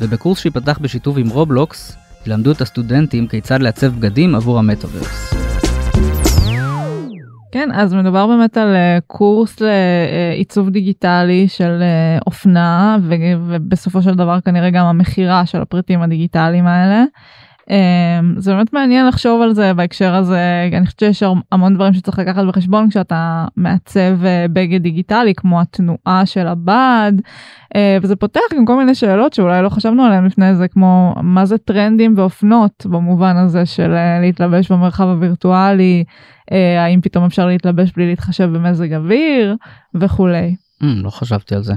ובקורס 0.00 0.38
שיפתח 0.38 0.78
בשיתוף 0.82 1.16
עם 1.18 1.28
רובלוקס, 1.28 1.96
ילמדו 2.26 2.52
את 2.52 2.60
הסטודנטים 2.60 3.28
כיצד 3.28 3.60
לעצב 3.60 3.86
בגדים 3.86 4.34
עבור 4.34 4.58
המטאוורס. 4.58 5.47
כן, 7.52 7.68
אז 7.72 7.94
מדובר 7.94 8.26
באמת 8.26 8.56
על 8.56 8.74
אה, 8.74 8.98
קורס 9.06 9.56
לעיצוב 9.60 10.70
דיגיטלי 10.70 11.48
של 11.48 11.82
אה, 11.82 12.18
אופנה, 12.26 12.96
ובסופו 13.48 14.02
של 14.02 14.14
דבר 14.14 14.40
כנראה 14.40 14.70
גם 14.70 14.86
המכירה 14.86 15.46
של 15.46 15.62
הפריטים 15.62 16.02
הדיגיטליים 16.02 16.66
האלה. 16.66 17.04
אמ, 17.70 18.34
זה 18.36 18.54
באמת 18.54 18.72
מעניין 18.72 19.06
לחשוב 19.06 19.42
על 19.42 19.54
זה 19.54 19.74
בהקשר 19.74 20.14
הזה, 20.14 20.68
אני 20.72 20.86
חושבת 20.86 21.00
שיש 21.00 21.22
המון 21.52 21.74
דברים 21.74 21.92
שצריך 21.92 22.18
לקחת 22.18 22.44
בחשבון 22.44 22.90
כשאתה 22.90 23.44
מעצב 23.56 24.24
אה, 24.24 24.46
בגד 24.52 24.82
דיגיטלי, 24.82 25.34
כמו 25.34 25.60
התנועה 25.60 26.22
של 26.26 26.46
הבד, 26.46 27.12
וזה 28.02 28.16
פותח 28.16 28.40
גם 28.56 28.64
כל 28.64 28.76
מיני 28.76 28.94
שאלות 28.94 29.32
שאולי 29.32 29.62
לא 29.62 29.68
חשבנו 29.68 30.02
עליהן 30.04 30.24
לפני 30.24 30.54
זה, 30.54 30.68
כמו 30.68 31.14
מה 31.22 31.46
זה 31.46 31.58
טרנדים 31.58 32.14
ואופנות 32.16 32.86
במובן 32.90 33.36
הזה 33.36 33.66
של 33.66 33.94
להתלבש 34.20 34.72
במרחב 34.72 35.04
הווירטואלי. 35.04 36.04
אה, 36.52 36.84
האם 36.84 37.00
פתאום 37.00 37.24
אפשר 37.24 37.46
להתלבש 37.46 37.92
בלי 37.96 38.06
להתחשב 38.06 38.44
במזג 38.44 38.94
אוויר 38.94 39.56
וכולי. 39.94 40.56
Mm, 40.82 40.86
לא 41.04 41.10
חשבתי 41.10 41.54
על 41.54 41.62
זה. 41.62 41.74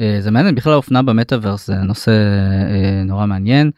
אה, 0.00 0.16
זה 0.20 0.30
מעניין 0.30 0.54
בכלל 0.54 0.72
האופנה 0.72 1.02
במטאוורס 1.02 1.66
זה 1.66 1.74
נושא 1.74 2.10
אה, 2.10 3.02
נורא 3.04 3.26
מעניין. 3.26 3.70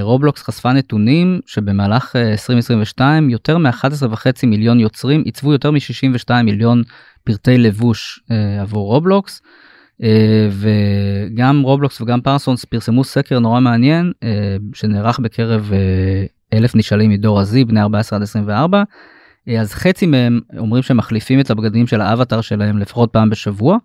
רובלוקס 0.00 0.42
חשפה 0.42 0.72
נתונים 0.72 1.40
שבמהלך 1.46 2.16
2022 2.16 3.30
יותר 3.30 3.58
מ-11.5 3.58 4.46
מיליון 4.46 4.80
יוצרים 4.80 5.22
עיצבו 5.24 5.52
יותר 5.52 5.70
מ-62 5.70 6.42
מיליון 6.44 6.82
פרטי 7.24 7.58
לבוש 7.58 8.20
עבור 8.60 8.86
רובלוקס. 8.86 9.42
וגם 10.50 11.62
רובלוקס 11.62 12.00
וגם 12.00 12.20
פרסונס 12.20 12.64
פרסמו 12.64 13.04
סקר 13.04 13.38
נורא 13.38 13.60
מעניין 13.60 14.12
שנערך 14.74 15.18
בקרב 15.18 15.72
אלף 16.52 16.74
נשאלים 16.74 17.10
מדור 17.10 17.40
ה-Z 17.40 17.64
בני 17.66 17.80
14 17.80 18.16
עד 18.16 18.22
24 18.22 18.82
אה, 19.48 19.60
אז 19.60 19.72
חצי 19.72 20.06
מהם 20.06 20.40
אומרים 20.58 20.82
שהם 20.82 20.96
מחליפים 20.96 21.40
את 21.40 21.50
הבגדים 21.50 21.86
של 21.86 22.00
האבטר 22.00 22.40
שלהם 22.40 22.78
לפחות 22.78 23.12
פעם 23.12 23.30
בשבוע. 23.30 23.78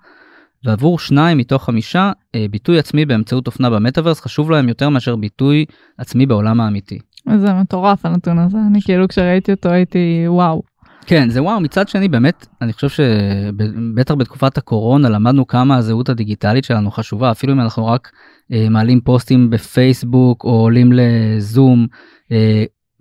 ועבור 0.63 0.99
שניים 0.99 1.37
מתוך 1.37 1.65
חמישה 1.65 2.11
אה, 2.35 2.45
ביטוי 2.51 2.79
עצמי 2.79 3.05
באמצעות 3.05 3.47
אופנה 3.47 3.69
במטאוורס 3.69 4.21
חשוב 4.21 4.51
להם 4.51 4.69
יותר 4.69 4.89
מאשר 4.89 5.15
ביטוי 5.15 5.65
עצמי 5.97 6.25
בעולם 6.25 6.61
האמיתי. 6.61 6.99
זה 7.37 7.53
מטורף 7.53 8.05
הנתון 8.05 8.39
הזה 8.39 8.57
אני 8.67 8.81
כאילו 8.81 9.07
כשראיתי 9.07 9.51
אותו 9.51 9.69
הייתי 9.69 10.23
וואו. 10.27 10.61
כן 11.05 11.29
זה 11.29 11.43
וואו 11.43 11.59
מצד 11.59 11.87
שני 11.87 12.07
באמת 12.07 12.47
אני 12.61 12.73
חושב 12.73 12.89
שבטח 12.89 14.13
בתקופת 14.13 14.57
הקורונה 14.57 15.09
למדנו 15.09 15.47
כמה 15.47 15.77
הזהות 15.77 16.09
הדיגיטלית 16.09 16.63
שלנו 16.63 16.91
חשובה 16.91 17.31
אפילו 17.31 17.53
אם 17.53 17.59
אנחנו 17.59 17.85
רק 17.85 18.11
אה, 18.51 18.67
מעלים 18.69 19.01
פוסטים 19.01 19.49
בפייסבוק 19.49 20.43
או 20.43 20.49
עולים 20.49 20.89
לזום 20.93 21.87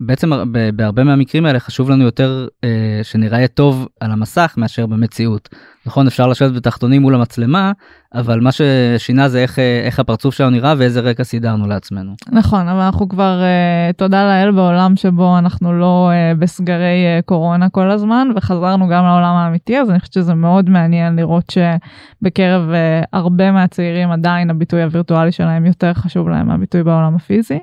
בעצם 0.00 0.30
בהרבה 0.74 1.04
מהמקרים 1.04 1.46
האלה 1.46 1.60
חשוב 1.60 1.90
לנו 1.90 2.04
יותר 2.04 2.48
אה, 2.64 3.00
שנראה 3.02 3.48
טוב 3.48 3.88
על 4.00 4.10
המסך 4.10 4.54
מאשר 4.56 4.86
במציאות. 4.86 5.48
נכון 5.86 6.06
אפשר 6.06 6.26
לשבת 6.26 6.52
בתחתונים 6.52 7.02
מול 7.02 7.14
המצלמה 7.14 7.72
אבל 8.14 8.40
מה 8.40 8.50
ששינה 8.52 9.28
זה 9.28 9.42
איך 9.42 9.58
אה, 9.58 9.82
איך 9.84 10.00
הפרצוף 10.00 10.34
שלנו 10.34 10.50
נראה 10.50 10.74
ואיזה 10.78 11.00
רקע 11.00 11.24
סידרנו 11.24 11.66
לעצמנו. 11.66 12.14
נכון 12.32 12.68
אבל 12.68 12.80
אנחנו 12.80 13.08
כבר 13.08 13.40
uh, 13.40 13.92
תודה 13.96 14.24
לאל 14.24 14.50
בעולם 14.50 14.96
שבו 14.96 15.38
אנחנו 15.38 15.72
לא 15.72 16.10
uh, 16.10 16.38
בסגרי 16.38 17.18
uh, 17.18 17.22
קורונה 17.22 17.68
כל 17.68 17.90
הזמן 17.90 18.28
וחזרנו 18.36 18.88
גם 18.88 19.04
לעולם 19.04 19.34
האמיתי 19.34 19.78
אז 19.78 19.90
אני 19.90 20.00
חושבת 20.00 20.12
שזה 20.12 20.34
מאוד 20.34 20.70
מעניין 20.70 21.16
לראות 21.16 21.50
שבקרב 21.50 22.62
uh, 22.70 23.06
הרבה 23.12 23.52
מהצעירים 23.52 24.10
עדיין 24.10 24.50
הביטוי 24.50 24.82
הווירטואלי 24.82 25.32
שלהם 25.32 25.66
יותר 25.66 25.94
חשוב 25.94 26.28
להם 26.28 26.48
מהביטוי 26.48 26.82
בעולם 26.82 27.14
הפיזי. 27.14 27.58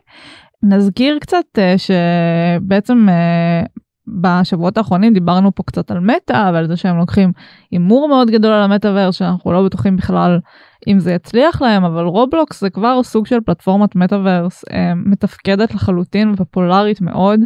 נזכיר 0.64 1.18
קצת 1.20 1.46
uh, 1.58 1.78
שבעצם 1.78 3.08
uh, 3.10 3.82
בשבועות 4.08 4.78
האחרונים 4.78 5.14
דיברנו 5.14 5.56
פה 5.56 5.64
קצת 5.64 5.92
על 5.92 6.00
מטא 6.00 6.52
ועל 6.54 6.68
זה 6.68 6.78
שהם 6.78 6.98
לוקחים 6.98 7.32
הימור 7.72 8.08
מאוד 8.08 8.30
גדול 8.30 8.52
על 8.52 8.64
המטאוורס 8.64 9.16
שאנחנו 9.16 9.52
לא 9.54 9.66
בטוחים 9.66 9.96
בכלל 9.98 10.40
אם 10.88 11.00
זה 11.00 11.14
יצליח 11.14 11.62
להם 11.62 11.84
אבל 11.84 12.04
רובלוקס 12.04 12.62
זה 12.62 12.70
כבר 12.70 13.04
סוג 13.04 13.28
של 13.28 13.40
פלטפורמת 13.46 13.96
מטאוורס 13.96 14.66
אה, 14.72 14.94
מתפקדת 14.96 15.74
לחלוטין 15.74 16.32
ופופולרית 16.32 17.02
מאוד 17.02 17.40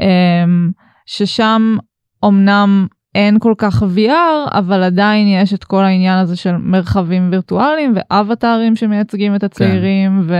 אה, 0.00 0.44
ששם 1.06 1.76
אמנם 2.24 2.86
אין 3.14 3.38
כל 3.38 3.54
כך 3.58 3.82
VR 3.82 4.58
אבל 4.58 4.82
עדיין 4.82 5.28
יש 5.28 5.54
את 5.54 5.64
כל 5.64 5.84
העניין 5.84 6.18
הזה 6.18 6.36
של 6.36 6.56
מרחבים 6.56 7.28
וירטואליים 7.30 7.94
ואבטארים 7.96 8.76
שמייצגים 8.76 9.34
את 9.34 9.44
הצעירים 9.44 10.22
כן. 10.28 10.32
ו... 10.32 10.34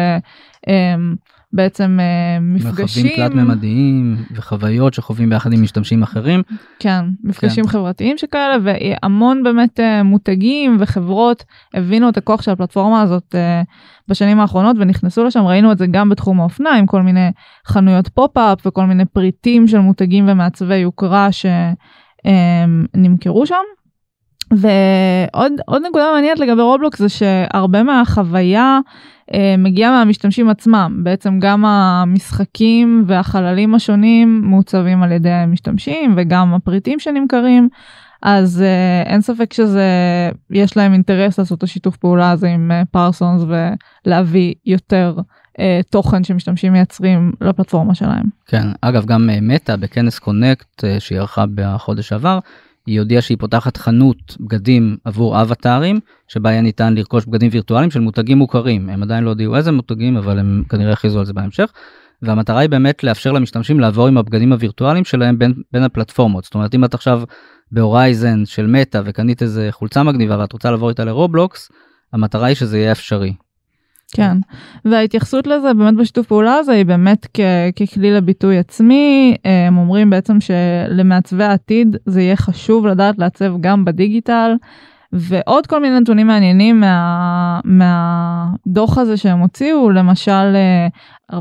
בעצם 1.53 1.99
uh, 2.01 2.43
מפגשים. 2.43 3.07
מרחבים 3.07 3.29
תלת 3.29 3.35
ממדיים 3.35 4.17
וחוויות 4.35 4.95
שחווים 4.95 5.31
ביחד 5.31 5.53
עם 5.53 5.63
משתמשים 5.63 6.03
אחרים. 6.03 6.43
כן, 6.79 7.05
מפגשים 7.25 7.65
כן. 7.65 7.71
חברתיים 7.71 8.19
שכאלה 8.19 8.57
והמון 8.63 9.43
באמת 9.43 9.81
uh, 9.81 10.03
מותגים 10.03 10.77
וחברות 10.81 11.45
הבינו 11.75 12.09
את 12.09 12.17
הכוח 12.17 12.43
של 12.43 12.51
הפלטפורמה 12.51 13.03
הזאת 13.03 13.35
uh, 13.35 13.39
בשנים 14.09 14.41
האחרונות 14.41 14.77
ונכנסו 14.81 15.25
לשם, 15.25 15.45
ראינו 15.47 15.73
את 15.73 15.79
זה 15.79 15.87
גם 15.87 16.09
בתחום 16.09 16.41
האופנה 16.41 16.71
עם 16.71 16.87
כל 16.87 17.03
מיני 17.03 17.31
חנויות 17.67 18.09
פופ-אפ 18.09 18.67
וכל 18.67 18.85
מיני 18.85 19.05
פריטים 19.05 19.69
של 19.69 19.79
מותגים 19.79 20.29
ומעצבי 20.29 20.77
יוקרה 20.77 21.29
שנמכרו 22.93 23.47
שם. 23.47 23.55
ועוד 24.53 25.83
נקודה 25.89 26.11
מעניינת 26.15 26.39
לגבי 26.39 26.63
רובלוקס 26.63 26.99
זה 26.99 27.09
שהרבה 27.09 27.83
מהחוויה 27.83 28.79
אה, 29.35 29.55
מגיעה 29.59 29.91
מהמשתמשים 29.91 30.49
עצמם. 30.49 31.01
בעצם 31.03 31.39
גם 31.39 31.65
המשחקים 31.65 33.05
והחללים 33.07 33.75
השונים 33.75 34.41
מעוצבים 34.45 35.03
על 35.03 35.13
ידי 35.13 35.31
המשתמשים 35.31 36.15
וגם 36.17 36.55
הפריטים 36.55 36.99
שנמכרים. 36.99 37.69
אז 38.23 38.63
uh, 38.63 39.09
אין 39.09 39.21
ספק 39.21 39.53
שזה 39.53 39.85
יש 40.51 40.77
להם 40.77 40.93
אינטרס 40.93 41.39
לעשות 41.39 41.59
את 41.59 41.63
השיתוף 41.63 41.97
פעולה 41.97 42.31
הזה 42.31 42.49
עם 42.49 42.71
פרסונס 42.91 43.43
uh, 43.43 43.47
ולהביא 44.07 44.55
יותר 44.67 45.15
uh, 45.19 45.61
תוכן 45.91 46.25
שמשתמשים 46.25 46.73
מייצרים 46.73 47.33
לפלטפורמה 47.41 47.95
שלהם. 47.95 48.25
כן. 48.47 48.67
אגב 48.81 49.05
גם 49.05 49.31
מטא 49.43 49.77
בכנס 49.77 50.19
קונקט 50.19 50.85
uh, 50.85 51.01
שהיא 51.01 51.19
ערכה 51.19 51.45
בחודש 51.55 52.09
שעבר 52.09 52.39
היא 52.91 53.01
הודיעה 53.01 53.23
שהיא 53.23 53.39
פותחת 53.39 53.77
חנות 53.77 54.37
בגדים 54.41 54.97
עבור 55.05 55.43
אבטארים 55.43 56.01
שבה 56.29 56.51
היה 56.51 56.61
ניתן 56.61 56.95
לרכוש 56.95 57.27
בגדים 57.27 57.49
וירטואליים 57.53 57.91
של 57.91 58.01
מותגים 58.01 58.39
מוכרים 58.39 58.89
הם 58.89 59.03
עדיין 59.03 59.25
לא 59.25 59.29
הודיעו 59.29 59.57
איזה 59.57 59.73
מותגים 59.73 60.17
אבל 60.17 60.39
הם 60.39 60.63
כנראה 60.69 60.93
הכריזו 60.93 61.19
על 61.19 61.27
זה 61.27 61.33
בהמשך. 61.33 61.73
והמטרה 62.23 62.61
היא 62.61 62.71
באמת 62.71 63.05
לאפשר 63.05 63.33
למשתמשים 63.33 63.81
לעבור 63.81 64.09
עם 64.09 64.19
הבגדים 64.19 64.53
הווירטואליים 64.53 65.05
שלהם 65.05 65.39
בין, 65.39 65.55
בין 65.73 65.83
הפלטפורמות 65.83 66.45
זאת 66.45 66.55
אומרת 66.55 66.75
אם 66.75 66.85
את 66.85 66.95
עכשיו 66.95 67.23
בהורייזן 67.73 68.47
של 68.47 68.67
מטא 68.67 69.01
וקנית 69.05 69.43
איזה 69.43 69.69
חולצה 69.71 70.03
מגניבה 70.03 70.39
ואת 70.39 70.53
רוצה 70.53 70.71
לעבור 70.71 70.89
איתה 70.89 71.05
לרובלוקס 71.05 71.71
המטרה 72.13 72.47
היא 72.47 72.57
שזה 72.57 72.79
יהיה 72.79 72.93
אפשרי. 72.93 73.33
כן, 74.15 74.37
וההתייחסות 74.85 75.47
לזה 75.47 75.75
באמת 75.75 75.97
בשיתוף 75.97 76.27
פעולה 76.27 76.55
הזה 76.55 76.73
היא 76.73 76.87
באמת 76.87 77.27
כ- 77.35 77.81
ככלי 77.83 78.11
לביטוי 78.11 78.59
עצמי, 78.59 79.37
הם 79.67 79.79
אומרים 79.79 80.11
בעצם 80.11 80.39
שלמעצבי 80.41 81.45
העתיד 81.45 81.97
זה 82.07 82.23
יהיה 82.23 82.37
חשוב 82.37 82.87
לדעת 82.87 83.19
לעצב 83.19 83.55
גם 83.61 83.85
בדיגיטל, 83.85 84.53
ועוד 85.13 85.67
כל 85.67 85.81
מיני 85.81 86.01
נתונים 86.01 86.27
מעניינים 86.27 86.81
מה, 86.81 87.61
מהדוח 87.65 88.99
הזה 88.99 89.17
שהם 89.17 89.39
הוציאו, 89.39 89.91
למשל 89.91 90.57
47% 91.33 91.37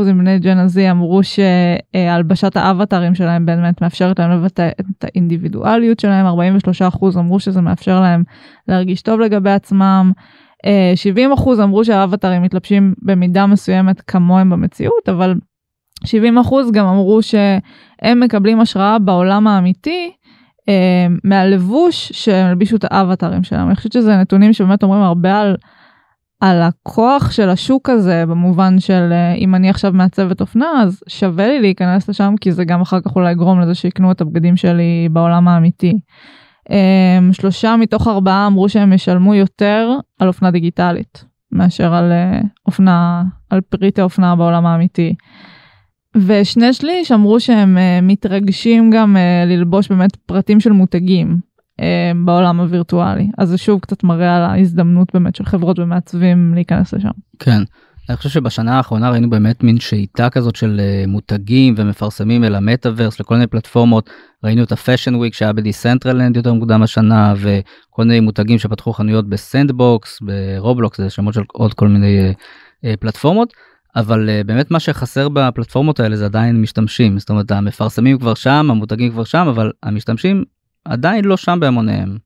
מבני 0.00 0.38
ג'ן 0.38 0.58
הזי 0.58 0.90
אמרו 0.90 1.20
שהלבשת 1.22 2.56
האבטרים 2.56 3.14
שלהם 3.14 3.46
באמת 3.46 3.82
מאפשרת 3.82 4.18
להם 4.18 4.30
לבטא 4.30 4.68
את 4.80 5.04
האינדיבידואליות 5.04 6.00
שלהם, 6.00 6.26
43% 6.26 7.18
אמרו 7.18 7.40
שזה 7.40 7.60
מאפשר 7.60 8.00
להם 8.00 8.22
להרגיש 8.68 9.02
טוב 9.02 9.20
לגבי 9.20 9.50
עצמם. 9.50 10.12
70 10.94 11.30
אה, 11.30 11.34
אחוז 11.34 11.60
אמרו 11.60 11.84
שהאבטרים 11.84 12.42
מתלבשים 12.42 12.94
במידה 13.02 13.46
מסוימת 13.46 14.00
כמוהם 14.00 14.50
במציאות, 14.50 15.08
אבל 15.08 15.34
70 16.04 16.38
אחוז 16.38 16.70
גם 16.72 16.86
אמרו 16.86 17.22
שהם 17.22 18.20
מקבלים 18.20 18.60
השראה 18.60 18.98
בעולם 18.98 19.46
האמיתי 19.46 20.12
אה, 20.68 21.06
מהלבוש 21.24 22.12
שהם 22.14 22.46
הלבישו 22.46 22.76
את 22.76 22.84
האבטרים 22.90 23.44
שלהם. 23.44 23.66
אני 23.66 23.76
חושבת 23.76 23.92
שזה 23.92 24.16
נתונים 24.16 24.52
שבאמת 24.52 24.82
אומרים 24.82 25.02
הרבה 25.02 25.40
על, 25.40 25.56
על 26.40 26.62
הכוח 26.62 27.30
של 27.30 27.48
השוק 27.48 27.90
הזה 27.90 28.26
במובן 28.26 28.80
של 28.80 29.08
אה, 29.12 29.34
אם 29.34 29.54
אני 29.54 29.70
עכשיו 29.70 29.92
מעצבת 29.92 30.40
אופנה 30.40 30.82
אז 30.82 31.02
שווה 31.08 31.46
לי 31.46 31.60
להיכנס 31.60 32.08
לשם 32.08 32.34
כי 32.40 32.52
זה 32.52 32.64
גם 32.64 32.80
אחר 32.80 33.00
כך 33.00 33.16
אולי 33.16 33.32
יגרום 33.32 33.60
לזה 33.60 33.74
שיקנו 33.74 34.10
את 34.10 34.20
הבגדים 34.20 34.56
שלי 34.56 35.08
בעולם 35.12 35.48
האמיתי. 35.48 35.98
Um, 36.68 37.32
שלושה 37.32 37.76
מתוך 37.76 38.08
ארבעה 38.08 38.46
אמרו 38.46 38.68
שהם 38.68 38.92
ישלמו 38.92 39.34
יותר 39.34 39.88
על 40.18 40.28
אופנה 40.28 40.50
דיגיטלית 40.50 41.24
מאשר 41.52 41.94
על 41.94 42.12
uh, 42.12 42.46
אופנה, 42.66 43.22
על 43.50 43.60
פריטי 43.60 44.02
אופנה 44.02 44.36
בעולם 44.36 44.66
האמיתי. 44.66 45.14
ושני 46.16 46.72
שליש 46.72 47.12
אמרו 47.12 47.40
שהם 47.40 47.76
uh, 47.76 48.04
מתרגשים 48.04 48.90
גם 48.90 49.16
uh, 49.16 49.48
ללבוש 49.48 49.88
באמת 49.88 50.16
פרטים 50.16 50.60
של 50.60 50.72
מותגים 50.72 51.38
בעולם 52.24 52.60
הווירטואלי. 52.60 53.28
אז 53.38 53.48
זה 53.48 53.58
שוב 53.58 53.80
קצת 53.80 54.04
מראה 54.04 54.36
על 54.36 54.42
ההזדמנות 54.42 55.08
באמת 55.14 55.34
של 55.34 55.44
חברות 55.44 55.78
ומעצבים 55.78 56.54
להיכנס 56.54 56.94
לשם. 56.94 57.10
כן. 57.38 57.62
אני 58.08 58.16
חושב 58.16 58.28
שבשנה 58.28 58.76
האחרונה 58.76 59.10
ראינו 59.10 59.30
באמת 59.30 59.62
מין 59.62 59.80
שעטה 59.80 60.30
כזאת 60.30 60.56
של 60.56 60.80
uh, 60.80 61.08
מותגים 61.08 61.74
ומפרסמים 61.76 62.44
אל 62.44 62.54
המטאוורס 62.54 63.20
לכל 63.20 63.34
מיני 63.34 63.46
פלטפורמות. 63.46 64.10
ראינו 64.44 64.62
את 64.62 64.72
ה 64.72 64.77
Fashion 64.77 65.14
Week 65.14 65.34
שהיה 65.34 65.52
בדיסנטרלנד 65.52 66.36
יותר 66.36 66.52
מוקדם 66.52 66.82
השנה 66.82 67.34
וכל 67.36 68.04
מיני 68.04 68.20
מותגים 68.20 68.58
שפתחו 68.58 68.92
חנויות 68.92 69.28
בסנדבוקס 69.28 70.18
ברובלוקס 70.22 70.98
זה 70.98 71.10
שמות 71.10 71.34
של 71.34 71.42
עוד 71.52 71.74
כל 71.74 71.88
מיני 71.88 72.32
uh, 72.32 72.34
uh, 72.84 72.96
פלטפורמות. 73.00 73.52
אבל 73.96 74.42
באמת 74.46 74.70
מה 74.70 74.80
שחסר 74.80 75.28
בפלטפורמות 75.28 76.00
האלה 76.00 76.16
זה 76.16 76.24
עדיין 76.24 76.62
משתמשים. 76.62 77.18
זאת 77.18 77.30
אומרת 77.30 77.50
המפרסמים 77.50 78.18
כבר 78.18 78.34
שם 78.34 78.68
המותגים 78.70 79.12
כבר 79.12 79.24
שם 79.24 79.46
אבל 79.48 79.72
המשתמשים 79.82 80.44
עדיין 80.84 81.24
לא 81.24 81.36
שם 81.36 81.58
בהמוניהם. 81.60 82.16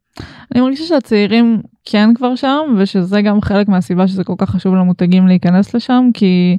אני 0.55 0.61
מרגישה 0.61 0.85
שהצעירים 0.85 1.63
כן 1.85 2.15
כבר 2.15 2.37
שם 2.37 2.75
ושזה 2.79 3.23
גם 3.23 3.41
חלק 3.41 3.69
מהסיבה 3.69 4.09
שזה 4.09 4.25
כל 4.25 4.35
כך 4.39 4.51
חשוב 4.51 4.75
למותגים 4.75 5.27
להיכנס 5.27 5.75
לשם 5.75 6.11
כי 6.15 6.59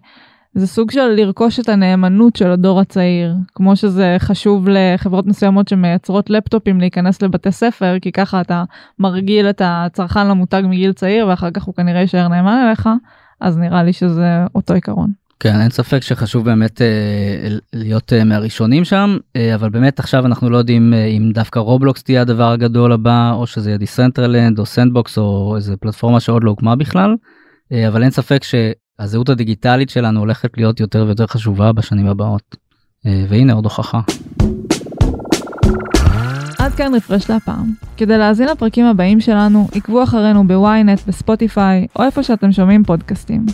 זה 0.54 0.68
סוג 0.68 0.92
של 0.92 1.08
לרכוש 1.08 1.60
את 1.60 1.70
הנאמנות 1.70 2.36
של 2.36 2.52
הדור 2.52 2.80
הצעיר 2.80 3.36
כמו 3.56 3.76
שזה 3.76 4.16
חשוב 4.20 4.70
לחברות 4.70 5.26
מסוימות 5.26 5.68
שמייצרות 5.68 6.30
לפטופים 6.30 6.80
להיכנס 6.80 7.22
לבתי 7.22 7.52
ספר 7.52 8.00
כי 8.02 8.12
ככה 8.12 8.42
אתה 8.42 8.64
מרגיל 9.00 9.50
את 9.50 9.62
הצרכן 9.66 10.28
למותג 10.28 10.62
מגיל 10.66 10.94
צעיר 10.94 11.28
ואחר 11.28 11.52
כך 11.52 11.64
הוא 11.64 11.76
כנראה 11.76 12.02
יישאר 12.02 12.28
נאמן 12.28 12.64
אליך 12.68 12.90
אז 13.42 13.58
נראה 13.58 13.84
לי 13.84 13.94
שזה 13.94 14.46
אותו 14.56 14.74
עיקרון. 14.74 15.21
כן 15.44 15.62
אין 15.62 15.70
ספק 15.70 16.02
שחשוב 16.02 16.46
באמת 16.46 16.82
אה, 16.82 16.88
להיות 17.74 18.14
אה, 18.14 18.24
מהראשונים 18.24 18.86
שם 18.86 19.18
אה, 19.36 19.56
אבל 19.56 19.70
באמת 19.70 20.00
עכשיו 20.00 20.26
אנחנו 20.26 20.50
לא 20.50 20.58
יודעים 20.58 20.94
אה, 20.94 21.06
אם 21.06 21.32
דווקא 21.34 21.60
רובלוקס 21.60 22.04
תהיה 22.04 22.22
הדבר 22.22 22.52
הגדול 22.52 22.92
הבא 22.92 23.32
או 23.34 23.48
שזה 23.48 23.70
יהיה 23.70 23.78
דיסנטרלנד 23.78 24.60
או 24.60 24.66
סנדבוקס 24.66 25.18
או 25.18 25.54
איזה 25.56 25.78
פלטפורמה 25.78 26.20
שעוד 26.20 26.44
לא 26.44 26.50
הוקמה 26.50 26.76
בכלל 26.76 27.16
אה, 27.72 27.88
אבל 27.88 28.04
אין 28.04 28.12
ספק 28.12 28.44
שהזהות 28.44 29.30
הדיגיטלית 29.30 29.90
שלנו 29.90 30.20
הולכת 30.20 30.58
להיות 30.58 30.80
יותר 30.80 31.04
ויותר 31.06 31.28
חשובה 31.28 31.72
בשנים 31.72 32.08
הבאות 32.08 32.56
אה, 33.06 33.26
והנה 33.30 33.54
עוד 33.54 33.64
הוכחה. 33.64 34.02
עד 36.60 36.72
כאן 36.72 36.96
Refresh 36.96 37.30
להפעם. 37.30 37.74
כדי 37.98 38.18
להאזין 38.18 38.48
לפרקים 38.48 38.86
הבאים 38.86 39.22
שלנו 39.22 39.68
עקבו 39.76 40.04
אחרינו 40.04 40.48
ב 40.48 40.58
ynet 40.58 41.00
בספוטיפיי 41.08 41.88
או 41.96 42.04
איפה 42.04 42.24
שאתם 42.24 42.52
שומעים 42.52 42.84
פודקאסטים. 42.84 43.46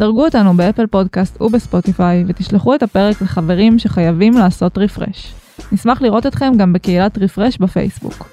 דרגו 0.00 0.24
אותנו 0.24 0.56
באפל 0.56 0.86
פודקאסט 0.86 1.42
ובספוטיפיי 1.42 2.24
ותשלחו 2.26 2.74
את 2.74 2.82
הפרק 2.82 3.22
לחברים 3.22 3.78
שחייבים 3.78 4.32
לעשות 4.32 4.78
refresh. 4.78 5.34
נשמח 5.72 6.02
לראות 6.02 6.26
אתכם 6.26 6.52
גם 6.56 6.72
בקהילת 6.72 7.18
Refresh 7.18 7.58
בפייסבוק. 7.58 8.28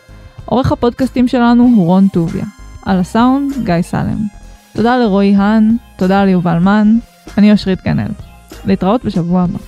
עורך 0.45 0.71
הפודקאסטים 0.71 1.27
שלנו 1.27 1.63
הוא 1.63 1.85
רון 1.85 2.07
טוביה. 2.07 2.45
על 2.85 2.99
הסאונד, 2.99 3.53
גיא 3.63 3.81
סלם. 3.81 4.17
תודה 4.73 4.97
לרועי 4.97 5.35
האן, 5.35 5.75
תודה 5.97 6.25
ליובל 6.25 6.59
מן, 6.59 6.97
אני 7.37 7.51
אושרית 7.51 7.79
גן-אל. 7.85 8.11
להתראות 8.65 9.05
בשבוע 9.05 9.41
הבא. 9.41 9.59